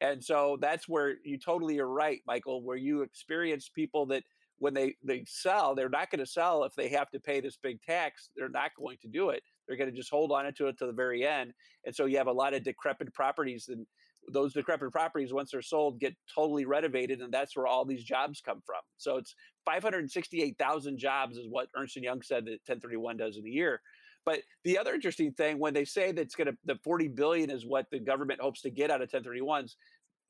And 0.00 0.22
so 0.22 0.58
that's 0.60 0.88
where 0.88 1.16
you 1.24 1.38
totally 1.38 1.78
are 1.80 1.88
right, 1.88 2.20
Michael, 2.26 2.62
where 2.62 2.76
you 2.76 3.02
experience 3.02 3.70
people 3.74 4.06
that 4.06 4.22
when 4.58 4.74
they, 4.74 4.94
they 5.02 5.24
sell, 5.26 5.74
they're 5.74 5.88
not 5.88 6.10
going 6.10 6.18
to 6.18 6.26
sell 6.26 6.64
if 6.64 6.74
they 6.74 6.88
have 6.88 7.10
to 7.10 7.20
pay 7.20 7.40
this 7.40 7.58
big 7.62 7.80
tax. 7.82 8.30
They're 8.36 8.48
not 8.48 8.72
going 8.76 8.98
to 9.02 9.08
do 9.08 9.30
it. 9.30 9.42
They're 9.66 9.76
going 9.76 9.90
to 9.90 9.96
just 9.96 10.10
hold 10.10 10.32
on 10.32 10.52
to 10.52 10.66
it 10.66 10.78
to 10.78 10.86
the 10.86 10.92
very 10.92 11.26
end. 11.26 11.52
And 11.84 11.94
so 11.94 12.06
you 12.06 12.18
have 12.18 12.26
a 12.26 12.32
lot 12.32 12.54
of 12.54 12.64
decrepit 12.64 13.12
properties 13.14 13.68
and 13.68 13.86
those 14.32 14.52
decrepit 14.52 14.92
properties, 14.92 15.32
once 15.32 15.50
they're 15.50 15.62
sold, 15.62 16.00
get 16.00 16.14
totally 16.34 16.64
renovated, 16.64 17.20
and 17.20 17.32
that's 17.32 17.56
where 17.56 17.66
all 17.66 17.84
these 17.84 18.04
jobs 18.04 18.40
come 18.40 18.62
from. 18.64 18.80
So 18.96 19.16
it's 19.16 19.34
568,000 19.64 20.98
jobs 20.98 21.36
is 21.36 21.46
what 21.48 21.68
Ernst 21.76 21.96
Young 21.96 22.22
said 22.22 22.44
that 22.46 22.60
1031 22.66 23.16
does 23.16 23.36
in 23.36 23.46
a 23.46 23.50
year. 23.50 23.80
But 24.24 24.40
the 24.64 24.78
other 24.78 24.94
interesting 24.94 25.32
thing, 25.32 25.58
when 25.58 25.74
they 25.74 25.84
say 25.84 26.12
that 26.12 26.20
it's 26.20 26.34
going 26.34 26.48
to 26.48 26.56
the 26.64 26.76
40 26.84 27.08
billion 27.08 27.50
is 27.50 27.64
what 27.64 27.86
the 27.90 27.98
government 27.98 28.40
hopes 28.40 28.60
to 28.62 28.70
get 28.70 28.90
out 28.90 29.00
of 29.00 29.10
1031s, 29.10 29.74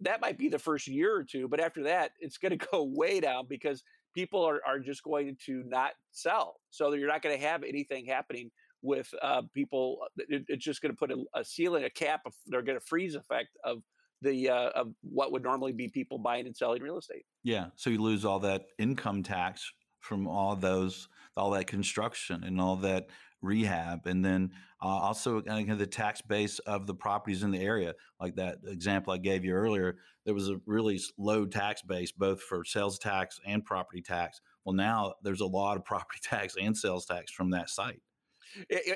that 0.01 0.21
might 0.21 0.39
be 0.39 0.49
the 0.49 0.59
first 0.59 0.87
year 0.87 1.15
or 1.15 1.25
two, 1.25 1.49
but 1.49 1.61
after 1.61 1.83
that, 1.85 2.13
it's 2.21 2.39
going 2.39 2.57
to 2.59 2.67
go 2.71 2.85
way 2.85 3.21
down 3.21 3.47
because 3.49 3.83
people 4.15 4.43
are, 4.45 4.61
are 4.67 4.79
just 4.79 5.03
going 5.03 5.37
to 5.47 5.63
not 5.67 5.93
sell. 6.13 6.61
So 6.71 6.93
you're 6.93 7.09
not 7.09 7.23
going 7.23 7.39
to 7.39 7.47
have 7.47 7.63
anything 7.63 8.07
happening 8.07 8.51
with 8.83 9.13
uh, 9.23 9.43
people. 9.55 9.99
Uh, 10.03 10.25
it, 10.29 10.45
it's 10.49 10.65
just 10.65 10.83
going 10.83 10.93
to 10.93 10.97
put 10.97 11.11
a, 11.11 11.25
a, 11.35 11.45
ceiling, 11.45 11.85
a 11.85 11.91
cap. 11.91 12.23
Of, 12.27 12.35
they're 12.47 12.63
going 12.63 12.79
to 12.79 12.85
freeze 12.85 13.15
effect 13.15 13.57
of 13.65 13.83
the 14.23 14.49
uh, 14.51 14.71
of 14.71 14.89
what 15.03 15.33
would 15.33 15.43
normally 15.43 15.73
be 15.73 15.89
people 15.89 16.19
buying 16.19 16.47
and 16.47 16.57
selling 16.57 16.83
real 16.83 16.99
estate. 16.99 17.25
Yeah, 17.43 17.67
so 17.77 17.91
you 17.91 18.03
lose 18.03 18.25
all 18.25 18.41
that 18.41 18.67
income 18.79 19.23
tax 19.23 19.71
from 20.01 20.27
all 20.27 20.57
those, 20.57 21.09
all 21.37 21.51
that 21.51 21.67
construction 21.67 22.45
and 22.45 22.61
all 22.61 22.77
that 22.77 23.09
rehab, 23.43 24.07
and 24.07 24.25
then 24.25 24.51
uh, 24.83 24.87
also 24.87 25.43
uh, 25.43 25.75
the 25.75 25.87
tax 25.87 26.21
base 26.21 26.59
of 26.61 26.87
the 26.87 26.95
properties 26.95 27.43
in 27.43 27.51
the 27.51 27.61
area. 27.61 27.95
Like 28.21 28.37
that 28.37 28.59
example 28.67 29.13
I 29.13 29.19
gave 29.19 29.45
you 29.45 29.53
earlier, 29.53 29.97
there 30.25 30.35
was 30.35 30.49
a 30.49 30.61
really 30.67 31.01
low 31.17 31.47
tax 31.47 31.83
base 31.83 32.13
both 32.13 32.41
for 32.43 32.65
sales 32.65 32.99
tax 32.99 33.41
and 33.47 33.65
property 33.65 34.03
tax. 34.03 34.41
Well, 34.65 34.75
now 34.75 35.15
there's 35.23 35.41
a 35.41 35.47
lot 35.47 35.77
of 35.77 35.85
property 35.87 36.21
tax 36.23 36.55
and 36.61 36.77
sales 36.77 37.07
tax 37.07 37.33
from 37.33 37.51
that 37.51 37.71
site. 37.71 38.01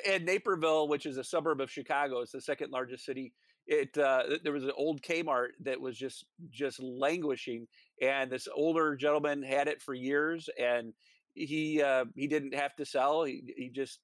And 0.09 0.25
Naperville, 0.25 0.89
which 0.89 1.07
is 1.07 1.19
a 1.19 1.25
suburb 1.25 1.61
of 1.61 1.71
Chicago, 1.71 2.21
it's 2.21 2.33
the 2.33 2.41
second 2.41 2.71
largest 2.71 3.05
city. 3.05 3.33
It 3.67 3.97
uh, 3.97 4.25
there 4.43 4.53
was 4.53 4.65
an 4.65 4.73
old 4.77 5.03
Kmart 5.03 5.51
that 5.61 5.81
was 5.81 5.97
just 5.97 6.25
just 6.51 6.81
languishing, 6.81 7.69
and 8.01 8.31
this 8.31 8.49
older 8.53 8.97
gentleman 8.97 9.43
had 9.43 9.69
it 9.69 9.81
for 9.81 9.95
years, 9.95 10.49
and 10.59 10.93
he 11.35 11.81
uh, 11.81 12.07
he 12.17 12.27
didn't 12.27 12.55
have 12.55 12.75
to 12.77 12.85
sell. 12.85 13.25
He 13.25 13.55
he 13.57 13.71
just 13.71 14.01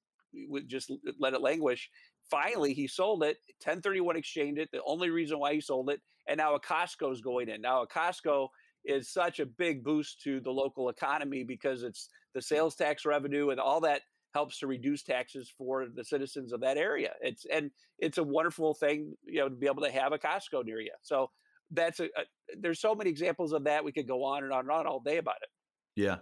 would 0.47 0.69
just 0.69 0.91
let 1.19 1.33
it 1.33 1.41
languish. 1.41 1.89
Finally, 2.29 2.73
he 2.73 2.87
sold 2.87 3.23
it. 3.23 3.37
1031 3.63 4.15
exchanged 4.15 4.61
it. 4.61 4.69
The 4.71 4.83
only 4.85 5.09
reason 5.09 5.39
why 5.39 5.53
he 5.53 5.61
sold 5.61 5.89
it, 5.89 5.99
and 6.27 6.37
now 6.37 6.55
a 6.55 6.59
Costco 6.59 7.11
is 7.11 7.21
going 7.21 7.49
in. 7.49 7.61
Now 7.61 7.81
a 7.81 7.87
Costco 7.87 8.47
is 8.85 9.09
such 9.09 9.39
a 9.39 9.45
big 9.45 9.83
boost 9.83 10.21
to 10.21 10.39
the 10.39 10.51
local 10.51 10.89
economy 10.89 11.43
because 11.43 11.83
it's 11.83 12.09
the 12.33 12.41
sales 12.41 12.75
tax 12.75 13.05
revenue 13.05 13.49
and 13.49 13.59
all 13.59 13.81
that 13.81 14.01
helps 14.33 14.59
to 14.59 14.67
reduce 14.67 15.03
taxes 15.03 15.51
for 15.57 15.87
the 15.93 16.03
citizens 16.03 16.53
of 16.53 16.61
that 16.61 16.77
area. 16.77 17.13
It's 17.21 17.45
and 17.51 17.71
it's 17.97 18.17
a 18.17 18.23
wonderful 18.23 18.73
thing, 18.73 19.15
you 19.25 19.39
know, 19.39 19.49
to 19.49 19.55
be 19.55 19.67
able 19.67 19.83
to 19.83 19.91
have 19.91 20.13
a 20.13 20.19
Costco 20.19 20.65
near 20.65 20.79
you. 20.79 20.91
So 21.01 21.31
that's 21.71 21.99
a, 21.99 22.05
a 22.05 22.25
there's 22.59 22.79
so 22.79 22.95
many 22.95 23.09
examples 23.09 23.53
of 23.53 23.63
that. 23.65 23.83
We 23.83 23.91
could 23.91 24.07
go 24.07 24.23
on 24.23 24.43
and 24.43 24.53
on 24.53 24.61
and 24.61 24.71
on 24.71 24.87
all 24.87 24.99
day 24.99 25.17
about 25.17 25.37
it. 25.41 25.49
Yeah, 25.95 26.17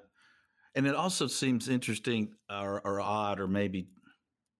and 0.76 0.86
it 0.86 0.96
also 0.96 1.28
seems 1.28 1.70
interesting 1.70 2.34
or, 2.50 2.82
or 2.86 3.02
odd 3.02 3.40
or 3.40 3.48
maybe 3.48 3.88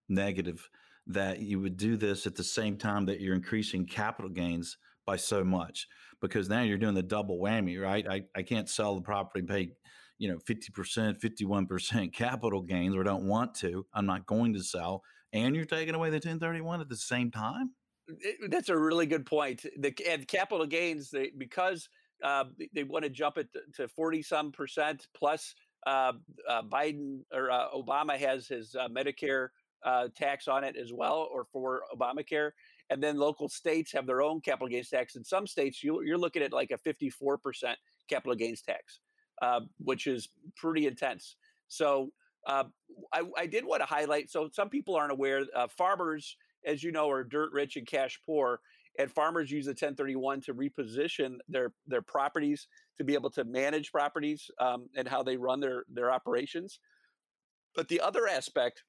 negative 0.08 0.68
that 1.06 1.40
you 1.40 1.60
would 1.60 1.76
do 1.76 1.96
this 1.96 2.26
at 2.26 2.34
the 2.34 2.44
same 2.44 2.76
time 2.76 3.06
that 3.06 3.20
you're 3.20 3.34
increasing 3.34 3.86
capital 3.86 4.30
gains 4.30 4.76
by 5.06 5.16
so 5.16 5.42
much 5.42 5.86
because 6.20 6.48
now 6.48 6.62
you're 6.62 6.76
doing 6.76 6.94
the 6.94 7.02
double 7.02 7.38
whammy, 7.38 7.80
right? 7.80 8.06
I, 8.08 8.24
I 8.36 8.42
can't 8.42 8.68
sell 8.68 8.94
the 8.94 9.00
property 9.00 9.46
pay 9.46 9.70
you 10.18 10.28
know 10.28 10.38
50% 10.38 11.20
51% 11.20 12.12
capital 12.12 12.60
gains 12.60 12.96
or 12.96 13.04
don't 13.04 13.26
want 13.26 13.54
to 13.54 13.86
i'm 13.94 14.04
not 14.04 14.26
going 14.26 14.52
to 14.52 14.62
sell 14.62 15.02
and 15.32 15.54
you're 15.54 15.64
taking 15.64 15.94
away 15.94 16.10
the 16.10 16.16
1031 16.16 16.80
at 16.80 16.88
the 16.88 16.96
same 16.96 17.30
time? 17.30 17.72
It, 18.08 18.50
that's 18.50 18.70
a 18.70 18.76
really 18.76 19.06
good 19.06 19.26
point. 19.26 19.64
The 19.78 19.94
and 20.08 20.26
capital 20.26 20.66
gains 20.66 21.10
they, 21.10 21.30
because 21.36 21.88
uh, 22.24 22.44
they 22.74 22.84
want 22.84 23.04
to 23.04 23.10
jump 23.10 23.36
it 23.38 23.48
to 23.74 23.88
40 23.88 24.22
some 24.22 24.52
percent 24.52 25.06
plus 25.14 25.54
uh, 25.86 26.12
uh, 26.48 26.62
biden 26.62 27.20
or 27.32 27.50
uh, 27.50 27.68
obama 27.72 28.18
has 28.18 28.48
his 28.48 28.74
uh, 28.74 28.88
medicare 28.88 29.48
uh, 29.84 30.08
tax 30.16 30.48
on 30.48 30.64
it 30.64 30.76
as 30.76 30.92
well 30.92 31.28
or 31.32 31.44
for 31.52 31.82
obamacare 31.94 32.50
and 32.90 33.00
then 33.00 33.16
local 33.16 33.48
states 33.48 33.92
have 33.92 34.04
their 34.04 34.20
own 34.20 34.40
capital 34.40 34.66
gains 34.66 34.88
tax. 34.88 35.14
In 35.14 35.22
some 35.22 35.46
states 35.46 35.84
you, 35.84 36.02
you're 36.02 36.18
looking 36.18 36.42
at 36.42 36.52
like 36.52 36.72
a 36.72 36.78
54% 36.78 37.74
capital 38.08 38.34
gains 38.34 38.62
tax 38.62 38.98
uh, 39.42 39.60
which 39.78 40.06
is 40.06 40.28
pretty 40.56 40.86
intense. 40.86 41.36
So 41.68 42.10
uh, 42.46 42.64
I, 43.12 43.22
I, 43.36 43.46
did 43.46 43.64
want 43.64 43.82
to 43.82 43.86
highlight. 43.86 44.30
So 44.30 44.48
some 44.52 44.68
people 44.68 44.96
aren't 44.96 45.12
aware. 45.12 45.44
Uh, 45.54 45.68
farmers, 45.68 46.36
as 46.64 46.82
you 46.82 46.92
know, 46.92 47.10
are 47.10 47.24
dirt 47.24 47.52
rich 47.52 47.76
and 47.76 47.86
cash 47.86 48.20
poor, 48.24 48.60
and 48.98 49.10
farmers 49.10 49.50
use 49.50 49.66
the 49.66 49.70
1031 49.70 50.40
to 50.42 50.54
reposition 50.54 51.38
their 51.48 51.72
their 51.86 52.02
properties 52.02 52.66
to 52.98 53.04
be 53.04 53.14
able 53.14 53.30
to 53.30 53.44
manage 53.44 53.92
properties 53.92 54.50
um, 54.60 54.88
and 54.96 55.06
how 55.06 55.22
they 55.22 55.36
run 55.36 55.60
their 55.60 55.84
their 55.92 56.10
operations. 56.10 56.80
But 57.74 57.88
the 57.88 58.00
other 58.00 58.26
aspect, 58.26 58.82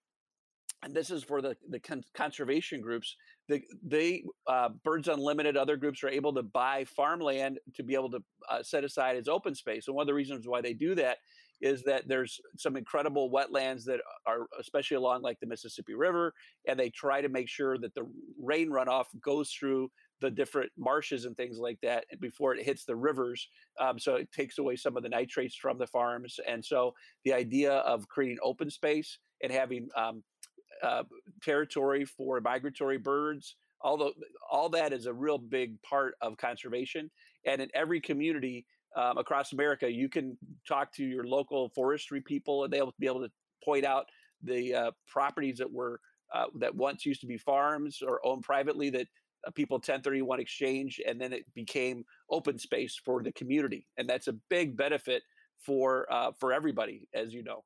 and 0.84 0.94
this 0.94 1.12
is 1.12 1.24
for 1.24 1.42
the 1.42 1.56
the 1.70 1.80
con- 1.80 2.04
conservation 2.14 2.82
groups, 2.82 3.16
the, 3.48 3.62
they 3.86 4.24
uh, 4.48 4.70
Birds 4.84 5.08
Unlimited, 5.08 5.58
other 5.58 5.78
groups 5.78 6.04
are 6.04 6.10
able 6.10 6.34
to 6.34 6.44
buy 6.44 6.86
farmland 6.86 7.60
to 7.76 7.84
be 7.84 7.96
able 7.96 8.12
to 8.12 8.20
uh, 8.50 8.64
set 8.64 8.84
aside 8.84 9.18
as 9.18 9.28
open 9.28 9.56
space. 9.56 9.88
And 9.88 9.96
one 9.96 10.04
of 10.04 10.08
the 10.08 10.14
reasons 10.14 10.48
why 10.48 10.62
they 10.62 10.74
do 10.74 10.96
that 10.96 11.18
is 11.62 11.84
that 11.84 12.08
there's 12.08 12.40
some 12.58 12.78
incredible 12.78 13.30
wetlands 13.30 13.84
that 13.84 14.00
are 14.26 14.48
especially 14.60 14.96
along 14.96 15.22
like 15.22 15.40
the 15.42 15.48
Mississippi 15.48 15.94
River, 15.94 16.34
and 16.68 16.80
they 16.80 16.90
try 16.90 17.22
to 17.22 17.30
make 17.30 17.50
sure 17.50 17.78
that 17.78 17.94
the 17.96 18.08
rain 18.42 18.70
runoff 18.70 19.06
goes 19.22 19.52
through 19.52 19.90
the 20.22 20.30
different 20.32 20.72
marshes 20.78 21.26
and 21.26 21.36
things 21.36 21.58
like 21.60 21.80
that 21.82 22.06
before 22.20 22.56
it 22.56 22.66
hits 22.66 22.86
the 22.86 22.96
rivers. 22.96 23.48
Um, 23.80 24.00
so 24.00 24.16
it 24.16 24.32
takes 24.32 24.58
away 24.58 24.76
some 24.76 24.98
of 24.98 25.04
the 25.04 25.10
nitrates 25.10 25.56
from 25.56 25.78
the 25.78 25.88
farms. 25.88 26.40
And 26.48 26.64
so 26.64 26.94
the 27.24 27.34
idea 27.34 27.74
of 27.74 28.08
creating 28.08 28.38
open 28.44 28.70
space 28.70 29.18
and 29.42 29.52
having 29.52 29.88
um, 29.96 30.24
uh, 30.84 31.04
territory 31.42 32.06
for 32.06 32.40
migratory 32.42 32.98
birds, 32.98 33.56
although 33.82 34.14
all 34.52 34.70
that 34.70 34.94
is 34.94 35.06
a 35.06 35.14
real 35.14 35.38
big 35.38 35.82
part 35.82 36.16
of 36.22 36.38
conservation. 36.38 37.10
And 37.46 37.62
in 37.62 37.70
every 37.74 38.02
community, 38.02 38.66
um, 38.96 39.18
across 39.18 39.54
America, 39.54 39.92
you 39.92 40.10
can 40.10 40.38
talk 40.68 40.92
to 40.94 41.04
your 41.04 41.26
local 41.26 41.70
forestry 41.70 42.22
people, 42.22 42.64
and 42.64 42.74
they'll 42.74 42.94
be 43.00 43.08
able 43.08 43.22
to 43.22 43.32
point 43.64 43.86
out 43.86 44.06
the 44.44 44.74
uh, 44.74 44.92
properties 45.08 45.58
that 45.58 45.72
were 45.72 46.00
uh, 46.34 46.46
that 46.60 46.74
once 46.74 47.06
used 47.06 47.22
to 47.22 47.28
be 47.28 47.38
farms 47.38 48.02
or 48.06 48.26
owned 48.26 48.44
privately 48.44 48.90
that 48.92 49.08
uh, 49.48 49.52
people 49.52 49.76
1031 49.76 50.40
exchange, 50.40 51.00
and 51.08 51.20
then 51.20 51.34
it 51.34 51.46
became 51.56 52.04
open 52.30 52.58
space 52.58 53.00
for 53.04 53.24
the 53.24 53.32
community, 53.34 53.86
and 53.98 54.10
that's 54.10 54.28
a 54.28 54.34
big 54.50 54.76
benefit 54.76 55.24
for 55.60 56.12
uh, 56.12 56.32
for 56.40 56.54
everybody, 56.54 57.08
as 57.14 57.34
you 57.34 57.44
know. 57.44 57.64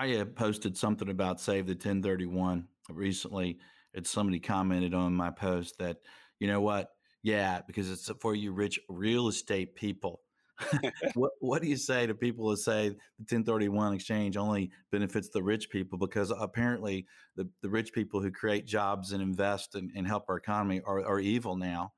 I 0.00 0.24
posted 0.24 0.78
something 0.78 1.10
about 1.10 1.40
Save 1.40 1.66
the 1.66 1.74
1031 1.74 2.66
recently, 2.88 3.58
and 3.94 4.06
somebody 4.06 4.40
commented 4.40 4.94
on 4.94 5.14
my 5.14 5.30
post 5.30 5.78
that 5.78 5.98
you 6.38 6.48
know 6.48 6.62
what 6.62 6.88
yeah, 7.22 7.60
because 7.66 7.90
it's 7.90 8.10
for 8.18 8.34
you 8.34 8.52
rich 8.52 8.80
real 8.88 9.28
estate 9.28 9.74
people. 9.74 10.22
what 11.14 11.32
what 11.40 11.60
do 11.60 11.68
you 11.68 11.76
say 11.76 12.06
to 12.06 12.14
people 12.14 12.48
who 12.48 12.56
say 12.56 12.88
the 12.88 12.94
1031 13.28 13.92
exchange 13.92 14.38
only 14.38 14.70
benefits 14.90 15.28
the 15.28 15.42
rich 15.42 15.68
people 15.68 15.98
because 15.98 16.30
apparently 16.30 17.06
the, 17.36 17.46
the 17.60 17.68
rich 17.68 17.92
people 17.92 18.22
who 18.22 18.30
create 18.30 18.66
jobs 18.66 19.12
and 19.12 19.22
invest 19.22 19.74
and, 19.74 19.90
and 19.94 20.06
help 20.06 20.24
our 20.30 20.38
economy 20.38 20.80
are, 20.86 21.04
are 21.04 21.20
evil 21.20 21.56
now. 21.56 21.92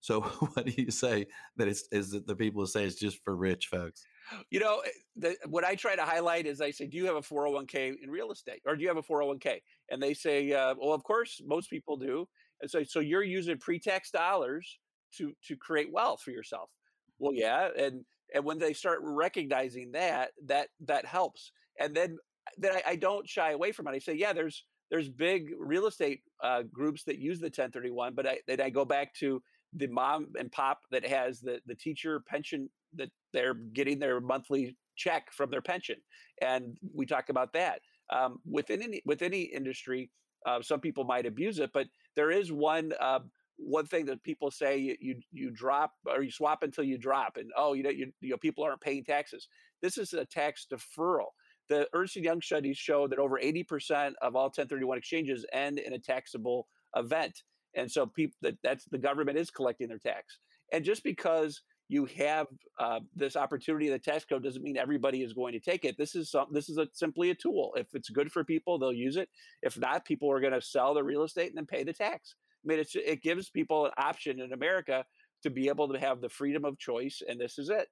So 0.00 0.20
what 0.52 0.66
do 0.66 0.72
you 0.76 0.90
say 0.90 1.26
that 1.56 1.68
it's 1.68 1.88
is 1.90 2.10
that 2.10 2.26
the 2.26 2.36
people 2.36 2.60
who 2.60 2.66
say 2.66 2.84
it's 2.84 3.00
just 3.00 3.24
for 3.24 3.34
rich 3.34 3.68
folks? 3.68 4.04
You 4.50 4.60
know, 4.60 4.80
eh, 4.84 4.90
the, 5.16 5.36
what 5.48 5.64
I 5.64 5.74
try 5.74 5.96
to 5.96 6.02
highlight 6.02 6.46
is 6.46 6.60
I 6.60 6.70
say, 6.70 6.86
do 6.86 6.96
you 6.96 7.06
have 7.06 7.16
a 7.16 7.20
401k 7.20 7.94
in 8.02 8.10
real 8.10 8.32
estate 8.32 8.60
or 8.66 8.76
do 8.76 8.82
you 8.82 8.88
have 8.88 8.96
a 8.96 9.02
401k? 9.02 9.60
And 9.90 10.02
they 10.02 10.14
say, 10.14 10.52
uh, 10.52 10.74
well, 10.78 10.92
of 10.92 11.04
course, 11.04 11.40
most 11.44 11.70
people 11.70 11.96
do. 11.96 12.28
And 12.60 12.70
so, 12.70 12.82
so 12.82 13.00
you're 13.00 13.22
using 13.22 13.58
pre-tax 13.58 14.10
dollars 14.10 14.78
to 15.18 15.32
to 15.46 15.56
create 15.56 15.92
wealth 15.92 16.22
for 16.22 16.30
yourself. 16.30 16.70
Well, 17.18 17.32
yeah, 17.34 17.68
and 17.78 18.04
and 18.34 18.44
when 18.44 18.58
they 18.58 18.72
start 18.72 19.00
recognizing 19.02 19.92
that, 19.92 20.30
that 20.46 20.68
that 20.86 21.06
helps. 21.06 21.52
And 21.78 21.94
then 21.94 22.18
then 22.58 22.72
I, 22.72 22.82
I 22.90 22.96
don't 22.96 23.28
shy 23.28 23.52
away 23.52 23.72
from 23.72 23.88
it. 23.88 23.92
I 23.92 23.98
say, 23.98 24.14
yeah, 24.14 24.32
there's 24.32 24.64
there's 24.90 25.08
big 25.08 25.50
real 25.58 25.86
estate 25.86 26.20
uh, 26.42 26.62
groups 26.72 27.04
that 27.04 27.18
use 27.18 27.40
the 27.40 27.46
1031, 27.46 28.14
but 28.14 28.26
I, 28.26 28.38
then 28.46 28.60
I 28.60 28.70
go 28.70 28.84
back 28.84 29.14
to 29.14 29.42
the 29.72 29.88
mom 29.88 30.28
and 30.38 30.50
pop 30.52 30.80
that 30.90 31.06
has 31.06 31.40
the 31.40 31.60
the 31.66 31.74
teacher 31.74 32.20
pension 32.26 32.70
that 32.94 33.10
they're 33.36 33.54
getting 33.54 33.98
their 33.98 34.20
monthly 34.20 34.76
check 34.96 35.32
from 35.32 35.50
their 35.50 35.62
pension, 35.62 35.96
and 36.40 36.76
we 36.94 37.06
talk 37.06 37.28
about 37.28 37.52
that 37.52 37.80
um, 38.10 38.38
within 38.44 38.82
any 38.82 39.02
with 39.04 39.22
any 39.22 39.42
industry. 39.42 40.10
Uh, 40.46 40.62
some 40.62 40.80
people 40.80 41.04
might 41.04 41.26
abuse 41.26 41.58
it, 41.58 41.70
but 41.74 41.88
there 42.14 42.30
is 42.30 42.52
one 42.52 42.92
uh, 43.00 43.18
one 43.58 43.86
thing 43.86 44.04
that 44.06 44.22
people 44.22 44.50
say 44.50 44.76
you, 44.76 44.96
you, 45.00 45.16
you 45.32 45.50
drop 45.50 45.92
or 46.06 46.22
you 46.22 46.30
swap 46.30 46.62
until 46.62 46.84
you 46.84 46.98
drop, 46.98 47.36
and 47.36 47.50
oh, 47.56 47.72
you 47.72 47.82
know, 47.82 47.90
you, 47.90 48.12
you 48.20 48.30
know, 48.30 48.36
people 48.36 48.64
aren't 48.64 48.80
paying 48.80 49.04
taxes. 49.04 49.48
This 49.82 49.98
is 49.98 50.12
a 50.12 50.24
tax 50.24 50.66
deferral. 50.72 51.28
The 51.68 51.88
Ernst 51.94 52.16
Young 52.16 52.40
studies 52.40 52.76
show 52.76 53.08
that 53.08 53.18
over 53.18 53.40
80% 53.42 54.12
of 54.22 54.36
all 54.36 54.44
1031 54.44 54.98
exchanges 54.98 55.44
end 55.52 55.78
in 55.78 55.94
a 55.94 55.98
taxable 55.98 56.68
event, 56.94 57.42
and 57.74 57.90
so 57.90 58.06
people 58.06 58.36
that 58.42 58.56
that's 58.62 58.84
the 58.86 58.98
government 58.98 59.38
is 59.38 59.50
collecting 59.50 59.88
their 59.88 59.98
tax. 59.98 60.38
And 60.72 60.84
just 60.84 61.02
because 61.02 61.62
you 61.88 62.06
have 62.16 62.46
uh, 62.78 63.00
this 63.14 63.36
opportunity 63.36 63.88
the 63.88 63.98
tax 63.98 64.24
code 64.24 64.42
doesn't 64.42 64.62
mean 64.62 64.76
everybody 64.76 65.22
is 65.22 65.32
going 65.32 65.52
to 65.52 65.60
take 65.60 65.84
it. 65.84 65.96
This 65.96 66.14
is 66.14 66.30
some, 66.30 66.48
this 66.50 66.68
is 66.68 66.78
a, 66.78 66.88
simply 66.92 67.30
a 67.30 67.34
tool. 67.34 67.72
If 67.76 67.86
it's 67.94 68.08
good 68.08 68.32
for 68.32 68.42
people, 68.42 68.78
they'll 68.78 68.92
use 68.92 69.16
it. 69.16 69.28
If 69.62 69.78
not, 69.78 70.04
people 70.04 70.30
are 70.32 70.40
going 70.40 70.52
to 70.52 70.60
sell 70.60 70.94
the 70.94 71.04
real 71.04 71.22
estate 71.22 71.48
and 71.48 71.56
then 71.56 71.66
pay 71.66 71.84
the 71.84 71.92
tax. 71.92 72.34
I 72.64 72.68
mean, 72.68 72.84
it 72.94 73.22
gives 73.22 73.48
people 73.48 73.86
an 73.86 73.92
option 73.96 74.40
in 74.40 74.52
America 74.52 75.04
to 75.44 75.50
be 75.50 75.68
able 75.68 75.92
to 75.92 75.98
have 76.00 76.20
the 76.20 76.28
freedom 76.28 76.64
of 76.64 76.78
choice, 76.78 77.22
and 77.26 77.40
this 77.40 77.58
is 77.58 77.68
it. 77.68 77.88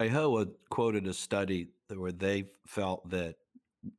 AHOA 0.00 0.48
quoted 0.70 1.08
a 1.08 1.14
study 1.14 1.68
where 1.92 2.12
they 2.12 2.44
felt 2.66 3.08
that 3.10 3.34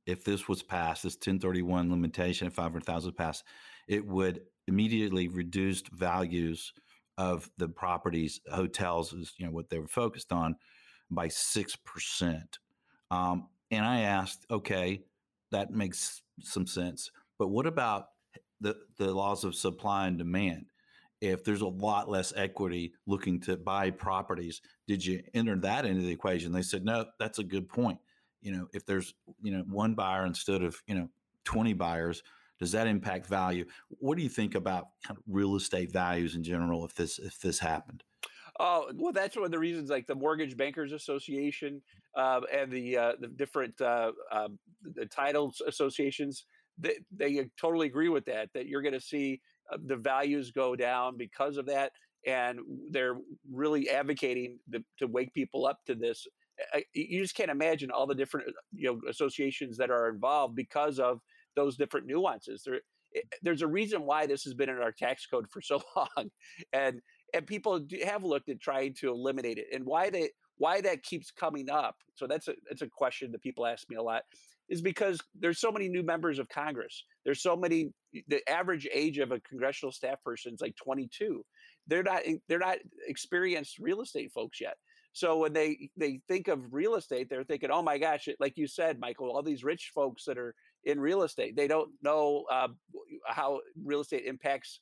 if 0.05 0.23
this 0.23 0.47
was 0.47 0.63
passed, 0.63 1.03
this 1.03 1.15
1031 1.15 1.89
limitation 1.89 2.47
of 2.47 2.53
500,000 2.53 3.11
passed, 3.13 3.43
it 3.87 4.05
would 4.05 4.41
immediately 4.67 5.27
reduce 5.27 5.81
values 5.81 6.71
of 7.19 7.51
the 7.57 7.67
properties, 7.67 8.39
hotels 8.49 9.11
is 9.11 9.33
you 9.37 9.45
know 9.45 9.51
what 9.51 9.69
they 9.69 9.77
were 9.77 9.89
focused 9.89 10.31
on, 10.31 10.55
by 11.11 11.27
six 11.27 11.75
percent. 11.75 12.59
Um, 13.11 13.49
and 13.69 13.85
I 13.85 14.01
asked, 14.01 14.45
okay, 14.49 15.03
that 15.51 15.71
makes 15.71 16.21
some 16.41 16.65
sense, 16.65 17.11
but 17.37 17.49
what 17.49 17.67
about 17.67 18.05
the 18.61 18.77
the 18.97 19.13
laws 19.13 19.43
of 19.43 19.53
supply 19.53 20.07
and 20.07 20.17
demand? 20.17 20.67
If 21.19 21.43
there's 21.43 21.61
a 21.61 21.67
lot 21.67 22.09
less 22.09 22.31
equity 22.37 22.93
looking 23.05 23.41
to 23.41 23.57
buy 23.57 23.91
properties, 23.91 24.61
did 24.87 25.05
you 25.05 25.21
enter 25.33 25.57
that 25.57 25.85
into 25.85 26.03
the 26.03 26.11
equation? 26.11 26.53
They 26.53 26.61
said, 26.61 26.85
no, 26.85 27.05
that's 27.19 27.39
a 27.39 27.43
good 27.43 27.67
point. 27.67 27.99
You 28.41 28.53
know, 28.53 28.67
if 28.73 28.85
there's 28.85 29.13
you 29.41 29.51
know 29.51 29.65
one 29.67 29.93
buyer 29.93 30.25
instead 30.25 30.63
of 30.63 30.81
you 30.87 30.95
know 30.95 31.09
20 31.43 31.73
buyers, 31.73 32.23
does 32.59 32.71
that 32.73 32.87
impact 32.87 33.25
value? 33.25 33.65
What 33.87 34.17
do 34.17 34.23
you 34.23 34.29
think 34.29 34.55
about 34.55 34.87
kind 35.05 35.17
of 35.17 35.23
real 35.27 35.55
estate 35.55 35.91
values 35.91 36.35
in 36.35 36.43
general 36.43 36.85
if 36.85 36.93
this 36.93 37.17
if 37.19 37.39
this 37.39 37.59
happened? 37.59 38.03
Oh 38.59 38.91
well, 38.95 39.13
that's 39.13 39.37
one 39.37 39.45
of 39.45 39.51
the 39.51 39.59
reasons. 39.59 39.89
Like 39.89 40.05
the 40.05 40.15
Mortgage 40.15 40.57
Bankers 40.57 40.91
Association 40.91 41.81
uh, 42.17 42.41
and 42.53 42.69
the 42.69 42.97
uh, 42.97 43.11
the 43.19 43.29
different 43.29 43.79
uh, 43.79 44.11
um, 44.31 44.59
the 44.83 45.05
titles 45.05 45.61
associations, 45.65 46.45
they, 46.77 46.97
they 47.15 47.45
totally 47.59 47.87
agree 47.87 48.09
with 48.09 48.25
that. 48.25 48.49
That 48.53 48.67
you're 48.67 48.81
going 48.81 48.93
to 48.93 49.01
see 49.01 49.39
uh, 49.71 49.77
the 49.85 49.95
values 49.95 50.51
go 50.51 50.75
down 50.75 51.15
because 51.15 51.55
of 51.55 51.65
that, 51.67 51.93
and 52.27 52.59
they're 52.91 53.15
really 53.49 53.89
advocating 53.89 54.59
the, 54.67 54.83
to 54.97 55.07
wake 55.07 55.33
people 55.33 55.65
up 55.65 55.79
to 55.87 55.95
this. 55.95 56.27
You 56.93 57.21
just 57.21 57.35
can't 57.35 57.49
imagine 57.49 57.89
all 57.89 58.07
the 58.07 58.15
different 58.15 58.47
you 58.73 58.89
know 58.89 59.09
associations 59.09 59.77
that 59.77 59.89
are 59.89 60.09
involved 60.09 60.57
because 60.57 60.99
of 60.99 61.21
those 61.59 61.75
different 61.75 62.07
nuances. 62.07 62.63
There, 62.65 62.79
it, 63.11 63.25
there's 63.41 63.61
a 63.61 63.67
reason 63.67 64.03
why 64.05 64.25
this 64.25 64.43
has 64.43 64.53
been 64.53 64.69
in 64.69 64.77
our 64.77 64.93
tax 64.93 65.25
code 65.25 65.45
for 65.51 65.61
so 65.61 65.81
long, 65.95 66.29
and 66.73 67.01
and 67.33 67.45
people 67.45 67.85
have 68.05 68.23
looked 68.23 68.49
at 68.49 68.61
trying 68.61 68.93
to 68.95 69.09
eliminate 69.09 69.57
it, 69.57 69.67
and 69.73 69.85
why 69.85 70.09
they 70.09 70.29
why 70.57 70.81
that 70.81 71.03
keeps 71.03 71.31
coming 71.31 71.69
up. 71.69 71.95
So 72.15 72.27
that's 72.27 72.47
a 72.47 72.53
that's 72.67 72.81
a 72.81 72.87
question 72.87 73.31
that 73.31 73.41
people 73.41 73.65
ask 73.65 73.89
me 73.89 73.97
a 73.97 74.01
lot, 74.01 74.23
is 74.69 74.81
because 74.81 75.19
there's 75.37 75.59
so 75.59 75.71
many 75.71 75.89
new 75.89 76.03
members 76.03 76.39
of 76.39 76.47
Congress. 76.47 77.03
There's 77.25 77.41
so 77.41 77.55
many. 77.55 77.91
The 78.27 78.47
average 78.49 78.87
age 78.91 79.19
of 79.19 79.31
a 79.31 79.39
congressional 79.41 79.91
staff 79.91 80.23
person 80.23 80.53
is 80.53 80.61
like 80.61 80.75
22. 80.77 81.45
They're 81.87 82.03
not 82.03 82.21
they're 82.47 82.59
not 82.59 82.77
experienced 83.07 83.79
real 83.79 84.01
estate 84.01 84.31
folks 84.31 84.61
yet. 84.61 84.77
So 85.13 85.37
when 85.37 85.53
they 85.53 85.89
they 85.97 86.21
think 86.27 86.47
of 86.47 86.73
real 86.73 86.95
estate, 86.95 87.29
they're 87.29 87.43
thinking, 87.43 87.71
"Oh 87.71 87.81
my 87.81 87.97
gosh!" 87.97 88.27
Like 88.39 88.57
you 88.57 88.67
said, 88.67 88.99
Michael, 88.99 89.31
all 89.31 89.43
these 89.43 89.63
rich 89.63 89.91
folks 89.93 90.23
that 90.25 90.37
are 90.37 90.55
in 90.83 90.99
real 90.99 91.23
estate. 91.23 91.55
They 91.55 91.67
don't 91.67 91.91
know 92.01 92.45
uh, 92.51 92.69
how 93.25 93.59
real 93.83 94.01
estate 94.01 94.25
impacts, 94.25 94.79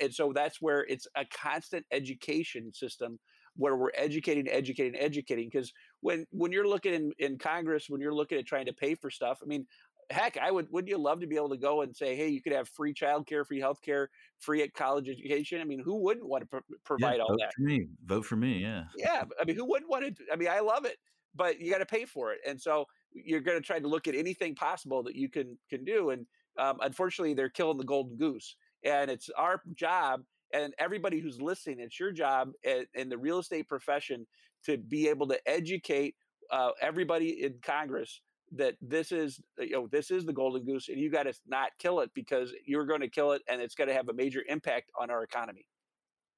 and 0.00 0.12
so 0.12 0.32
that's 0.32 0.60
where 0.60 0.84
it's 0.88 1.06
a 1.16 1.24
constant 1.24 1.86
education 1.92 2.72
system 2.72 3.18
where 3.56 3.76
we're 3.76 3.90
educating, 3.94 4.48
educating, 4.48 4.98
educating. 4.98 5.48
Because 5.50 5.72
when 6.00 6.26
when 6.30 6.52
you're 6.52 6.68
looking 6.68 6.94
in, 6.94 7.12
in 7.18 7.38
Congress, 7.38 7.86
when 7.88 8.00
you're 8.00 8.14
looking 8.14 8.38
at 8.38 8.46
trying 8.46 8.66
to 8.66 8.72
pay 8.72 8.94
for 8.94 9.10
stuff, 9.10 9.40
I 9.42 9.46
mean, 9.46 9.66
heck, 10.10 10.38
I 10.38 10.50
would. 10.50 10.68
Wouldn't 10.70 10.88
you 10.88 10.98
love 10.98 11.20
to 11.20 11.26
be 11.26 11.36
able 11.36 11.50
to 11.50 11.56
go 11.56 11.82
and 11.82 11.94
say, 11.94 12.16
hey, 12.16 12.28
you 12.28 12.40
could 12.40 12.52
have 12.52 12.68
free 12.68 12.94
childcare, 12.94 13.46
free 13.46 13.60
healthcare, 13.60 14.06
free 14.38 14.62
at 14.62 14.72
college 14.74 15.08
education? 15.08 15.60
I 15.60 15.64
mean, 15.64 15.80
who 15.80 16.02
wouldn't 16.02 16.26
want 16.26 16.42
to 16.42 16.46
pro- 16.46 16.60
provide 16.84 17.16
yeah, 17.16 17.22
all 17.22 17.30
vote 17.30 17.40
that? 17.40 17.54
For 17.54 17.62
me, 17.62 17.86
vote 18.04 18.24
for 18.24 18.36
me. 18.36 18.58
Yeah. 18.58 18.84
Yeah. 18.96 19.24
I 19.40 19.44
mean, 19.44 19.56
who 19.56 19.68
wouldn't 19.68 19.90
want 19.90 20.16
to? 20.16 20.24
I 20.32 20.36
mean, 20.36 20.48
I 20.48 20.60
love 20.60 20.84
it, 20.84 20.96
but 21.34 21.60
you 21.60 21.70
got 21.70 21.78
to 21.78 21.86
pay 21.86 22.04
for 22.04 22.32
it, 22.32 22.40
and 22.46 22.60
so 22.60 22.86
you're 23.12 23.40
going 23.40 23.58
to 23.58 23.66
try 23.66 23.78
to 23.78 23.88
look 23.88 24.08
at 24.08 24.14
anything 24.14 24.54
possible 24.54 25.02
that 25.04 25.16
you 25.16 25.28
can 25.28 25.56
can 25.70 25.84
do. 25.84 26.10
And 26.10 26.26
um, 26.58 26.78
unfortunately, 26.80 27.34
they're 27.34 27.48
killing 27.48 27.78
the 27.78 27.84
golden 27.84 28.16
goose. 28.16 28.56
And 28.84 29.10
it's 29.10 29.28
our 29.36 29.62
job 29.74 30.22
and 30.52 30.72
everybody 30.78 31.20
who's 31.20 31.40
listening, 31.40 31.80
it's 31.80 31.98
your 31.98 32.12
job 32.12 32.52
in, 32.94 33.08
the 33.08 33.18
real 33.18 33.38
estate 33.38 33.68
profession 33.68 34.26
to 34.64 34.78
be 34.78 35.08
able 35.08 35.26
to 35.28 35.38
educate 35.48 36.14
uh, 36.50 36.70
everybody 36.80 37.44
in 37.44 37.54
Congress 37.62 38.22
that 38.56 38.76
this 38.80 39.12
is 39.12 39.40
you 39.58 39.72
know 39.72 39.86
this 39.92 40.10
is 40.10 40.24
the 40.24 40.32
golden 40.32 40.64
goose 40.64 40.88
and 40.88 40.98
you 40.98 41.10
got 41.10 41.24
to 41.24 41.34
not 41.46 41.70
kill 41.78 42.00
it 42.00 42.10
because 42.14 42.50
you're 42.64 42.86
going 42.86 43.02
to 43.02 43.08
kill 43.08 43.32
it 43.32 43.42
and 43.46 43.60
it's 43.60 43.74
going 43.74 43.88
to 43.88 43.92
have 43.92 44.08
a 44.08 44.12
major 44.14 44.42
impact 44.48 44.90
on 44.98 45.10
our 45.10 45.22
economy 45.22 45.66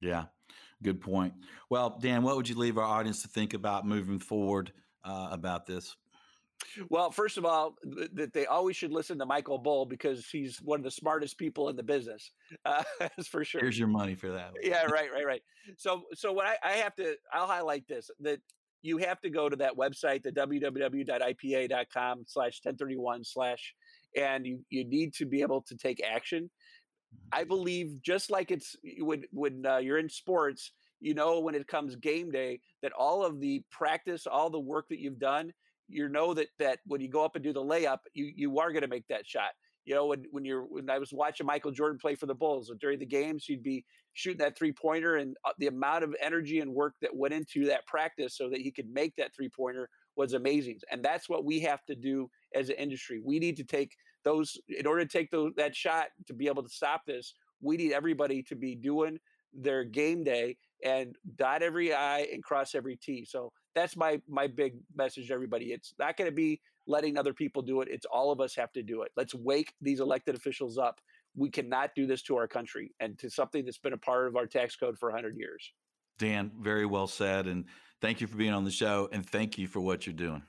yeah 0.01 0.25
good 0.83 1.01
point 1.01 1.33
well 1.69 1.99
dan 2.01 2.25
what 2.25 2.35
would 2.35 2.49
you 2.49 2.59
leave 2.59 2.79
our 2.79 2.85
audience 2.85 3.23
to 3.23 3.29
think 3.29 3.55
about 3.55 3.87
moving 3.87 4.19
forward 4.19 4.73
uh, 5.05 5.29
about 5.31 5.67
this 5.67 5.95
well, 6.89 7.11
first 7.11 7.39
of 7.39 7.45
all, 7.45 7.77
that 8.15 8.33
they 8.33 8.47
always 8.47 8.77
should 8.77 8.93
listen 8.93 9.19
to 9.19 9.27
Michael 9.27 9.59
Bull 9.59 9.87
because 9.87 10.27
he's 10.31 10.59
one 10.59 10.81
of 10.81 10.85
the 10.85 10.91
smartest 10.91 11.39
people 11.39 11.69
in 11.69 11.77
the 11.77 11.83
business. 11.83 12.31
Uh, 12.67 12.83
that's 12.99 13.29
for 13.29 13.45
sure. 13.45 13.61
Here's 13.61 13.79
your 13.79 13.89
money 13.89 14.15
for 14.15 14.31
that. 14.33 14.53
yeah, 14.63 14.85
right, 14.91 15.11
right, 15.13 15.25
right. 15.25 15.43
So, 15.79 16.03
so 16.15 16.33
what 16.33 16.47
I, 16.47 16.57
I 16.63 16.73
have 16.73 16.95
to, 16.97 17.15
I'll 17.33 17.47
highlight 17.47 17.89
this 17.89 18.11
that 18.21 18.41
you 18.83 18.99
have 18.99 19.21
to 19.23 19.31
go 19.31 19.49
to 19.49 19.57
that 19.57 19.77
website, 19.77 20.23
the 20.23 20.33
www.ipa.com 20.33 22.25
slash 22.27 22.61
1031 22.63 23.25
slash, 23.25 23.75
and 24.17 24.47
you, 24.47 24.61
you 24.69 24.85
need 24.85 25.15
to 25.15 25.27
be 25.27 25.43
able 25.43 25.63
to 25.63 25.77
take 25.77 26.03
action. 26.03 26.51
I 27.33 27.45
believe 27.45 28.03
just 28.03 28.31
like 28.31 28.51
it's 28.51 28.77
when, 28.99 29.25
when 29.33 29.65
uh, 29.65 29.79
you're 29.79 29.99
in 29.99 30.09
sports, 30.09 30.73
you 31.01 31.15
know, 31.15 31.41
when 31.41 31.55
it 31.55 31.67
comes 31.67 31.97
game 31.97 32.31
day, 32.31 32.61
that 32.83 32.93
all 32.93 33.25
of 33.25 33.41
the 33.41 33.63
practice, 33.71 34.27
all 34.27 34.51
the 34.51 34.61
work 34.61 34.89
that 34.91 34.99
you've 34.99 35.19
done, 35.19 35.53
you 35.91 36.09
know 36.09 36.35
that 36.35 36.49
that 36.59 36.79
when 36.87 37.01
you 37.01 37.09
go 37.09 37.25
up 37.25 37.35
and 37.37 37.45
do 37.45 37.53
the 37.53 37.63
layup, 37.63 37.99
you 38.15 38.33
you 38.35 38.59
are 38.59 38.73
going 38.73 38.83
to 38.83 38.89
make 38.89 39.07
that 39.09 39.27
shot. 39.27 39.51
You 39.85 39.95
know, 39.95 40.07
when 40.07 40.25
when 40.31 40.45
you're 40.45 40.63
when 40.63 40.89
I 40.91 40.99
was 40.99 41.13
watching 41.13 41.47
Michael 41.47 41.73
Jordan 41.73 41.99
play 41.99 42.15
for 42.15 42.27
the 42.27 42.35
Bulls 42.35 42.71
during 42.81 42.99
the 42.99 43.07
games, 43.07 43.45
he'd 43.47 43.63
be 43.63 43.85
shooting 44.13 44.39
that 44.39 44.57
three 44.57 44.73
pointer, 44.73 45.17
and 45.17 45.37
uh, 45.45 45.53
the 45.59 45.67
amount 45.69 46.05
of 46.05 46.15
energy 46.21 46.61
and 46.61 46.73
work 46.73 46.95
that 47.01 47.15
went 47.15 47.35
into 47.35 47.67
that 47.67 47.87
practice 47.87 48.37
so 48.37 48.49
that 48.51 48.61
he 48.61 48.71
could 48.71 48.89
make 48.93 49.17
that 49.17 49.35
three 49.35 49.49
pointer 49.49 49.89
was 50.17 50.35
amazing. 50.35 50.79
And 50.91 51.03
that's 51.03 51.29
what 51.29 51.45
we 51.45 51.61
have 51.61 51.85
to 51.87 51.95
do 51.95 52.31
as 52.55 52.69
an 52.69 52.77
industry. 52.77 53.21
We 53.25 53.39
need 53.39 53.57
to 53.57 53.65
take 53.65 53.97
those 54.25 54.59
in 54.69 54.87
order 54.87 55.05
to 55.05 55.11
take 55.11 55.31
those, 55.31 55.53
that 55.57 55.75
shot 55.75 56.09
to 56.27 56.35
be 56.35 56.47
able 56.47 56.63
to 56.63 56.69
stop 56.69 57.03
this. 57.07 57.35
We 57.63 57.77
need 57.77 57.93
everybody 57.93 58.43
to 58.45 58.57
be 58.57 58.75
doing 58.75 59.19
their 59.53 59.85
game 59.85 60.25
day 60.25 60.57
and 60.85 61.17
dot 61.37 61.63
every 61.63 61.93
I 61.93 62.21
and 62.33 62.43
cross 62.43 62.75
every 62.75 62.97
T. 62.97 63.25
So 63.25 63.53
that's 63.75 63.97
my 63.97 64.21
my 64.29 64.47
big 64.47 64.75
message 64.95 65.29
to 65.29 65.35
everybody. 65.35 65.73
It's 65.73 65.95
not 65.99 66.17
going 66.17 66.31
to 66.31 66.35
be 66.35 66.61
letting 66.87 67.17
other 67.17 67.33
people 67.33 67.63
do 67.63 67.81
it. 67.81 67.89
It's 67.91 68.07
all 68.07 68.33
of 68.33 68.41
us 68.41 68.55
have 68.57 68.73
to 68.73 68.83
do 68.83 69.03
it. 69.03 69.13
Let's 69.17 69.35
wake 69.35 69.75
these 69.81 70.01
elected 70.01 70.35
officials 70.35 70.79
up. 70.79 71.01
We 71.37 71.51
cannot 71.51 71.95
do 71.95 72.07
this 72.07 72.23
to 72.23 72.37
our 72.37 72.49
country 72.49 72.93
and 72.99 73.17
to 73.19 73.31
something 73.31 73.65
that's 73.65 73.79
been 73.79 73.93
a 73.93 73.99
part 73.99 74.27
of 74.27 74.37
our 74.37 74.47
tax 74.47 74.75
code 74.75 74.99
for 74.99 75.11
100 75.11 75.37
years. 75.37 75.73
Dan, 76.19 76.51
very 76.61 76.87
well 76.87 77.07
said. 77.07 77.47
And 77.47 77.67
thank 78.01 78.21
you 78.21 78.27
for 78.27 78.37
being 78.37 78.53
on 78.53 78.65
the 78.65 78.71
show 78.71 79.09
and 79.13 79.25
thank 79.25 79.57
you 79.57 79.69
for 79.69 79.81
what 79.81 80.07
you're 80.07 80.15
doing. 80.15 80.43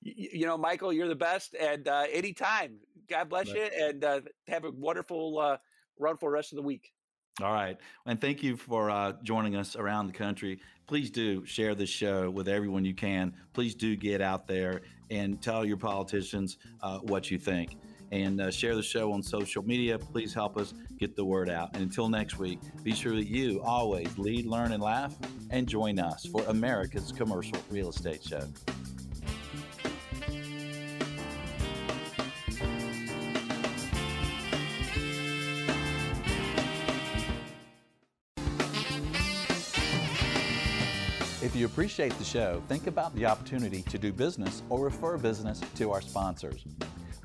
You, 0.00 0.28
you 0.32 0.46
know, 0.46 0.56
Michael, 0.56 0.92
you're 0.92 1.08
the 1.08 1.14
best. 1.14 1.54
And 1.54 1.86
uh, 1.86 2.06
anytime, 2.10 2.78
God 3.08 3.28
bless 3.28 3.48
right. 3.48 3.56
you 3.56 3.86
and 3.86 4.04
uh, 4.04 4.20
have 4.48 4.64
a 4.64 4.70
wonderful, 4.70 5.38
uh, 5.38 5.56
wonderful 5.98 6.30
rest 6.30 6.52
of 6.52 6.56
the 6.56 6.62
week. 6.62 6.93
All 7.42 7.52
right. 7.52 7.76
And 8.06 8.20
thank 8.20 8.44
you 8.44 8.56
for 8.56 8.90
uh, 8.90 9.14
joining 9.24 9.56
us 9.56 9.74
around 9.74 10.06
the 10.06 10.12
country. 10.12 10.60
Please 10.86 11.10
do 11.10 11.44
share 11.44 11.74
this 11.74 11.90
show 11.90 12.30
with 12.30 12.46
everyone 12.46 12.84
you 12.84 12.94
can. 12.94 13.34
Please 13.52 13.74
do 13.74 13.96
get 13.96 14.20
out 14.20 14.46
there 14.46 14.82
and 15.10 15.42
tell 15.42 15.64
your 15.64 15.76
politicians 15.76 16.58
uh, 16.82 16.98
what 16.98 17.30
you 17.30 17.38
think. 17.38 17.76
And 18.12 18.40
uh, 18.40 18.52
share 18.52 18.76
the 18.76 18.82
show 18.82 19.12
on 19.12 19.20
social 19.20 19.64
media. 19.64 19.98
Please 19.98 20.32
help 20.32 20.56
us 20.56 20.74
get 21.00 21.16
the 21.16 21.24
word 21.24 21.50
out. 21.50 21.70
And 21.74 21.82
until 21.82 22.08
next 22.08 22.38
week, 22.38 22.60
be 22.84 22.94
sure 22.94 23.16
that 23.16 23.26
you 23.26 23.60
always 23.64 24.16
lead, 24.16 24.46
learn, 24.46 24.70
and 24.70 24.82
laugh. 24.82 25.16
And 25.50 25.66
join 25.66 25.98
us 25.98 26.26
for 26.26 26.44
America's 26.44 27.10
Commercial 27.10 27.58
Real 27.70 27.88
Estate 27.88 28.22
Show. 28.22 28.46
If 41.54 41.60
you 41.60 41.66
appreciate 41.66 42.12
the 42.18 42.24
show, 42.24 42.64
think 42.66 42.88
about 42.88 43.14
the 43.14 43.26
opportunity 43.26 43.82
to 43.82 43.96
do 43.96 44.12
business 44.12 44.64
or 44.70 44.80
refer 44.80 45.16
business 45.16 45.60
to 45.76 45.92
our 45.92 46.00
sponsors. 46.00 46.64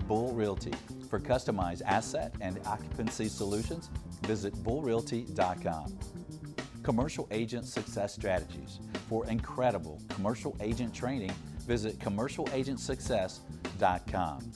Bull 0.01 0.31
Realty. 0.33 0.71
For 1.09 1.19
customized 1.19 1.81
asset 1.83 2.35
and 2.39 2.59
occupancy 2.67 3.27
solutions, 3.27 3.89
visit 4.27 4.53
bullrealty.com. 4.63 5.97
Commercial 6.83 7.27
Agent 7.31 7.65
Success 7.65 8.13
Strategies. 8.13 8.79
For 9.07 9.25
incredible 9.25 9.99
commercial 10.09 10.55
agent 10.61 10.93
training, 10.93 11.33
visit 11.65 11.97
commercialagentsuccess.com. 11.97 14.51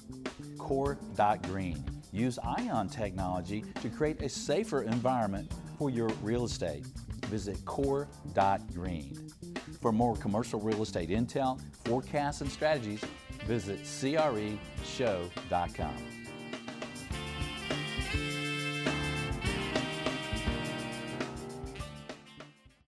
Core.green. 0.60 1.84
Use 2.12 2.38
ion 2.44 2.90
technology 2.90 3.66
to 3.82 3.90
create 3.90 4.22
a 4.22 4.30
safer 4.30 4.84
environment 4.84 5.52
for 5.80 5.90
your 5.90 6.10
real 6.22 6.46
estate. 6.46 6.86
Visit 7.26 7.66
core.green. 7.66 9.18
For 9.84 9.91
more 9.91 10.15
commercial 10.15 10.62
real 10.62 10.82
estate 10.82 11.10
intel, 11.10 11.60
forecasts, 11.84 12.39
and 12.39 12.50
strategies, 12.50 13.04
visit 13.46 13.82
CREshow.com. 13.84 14.58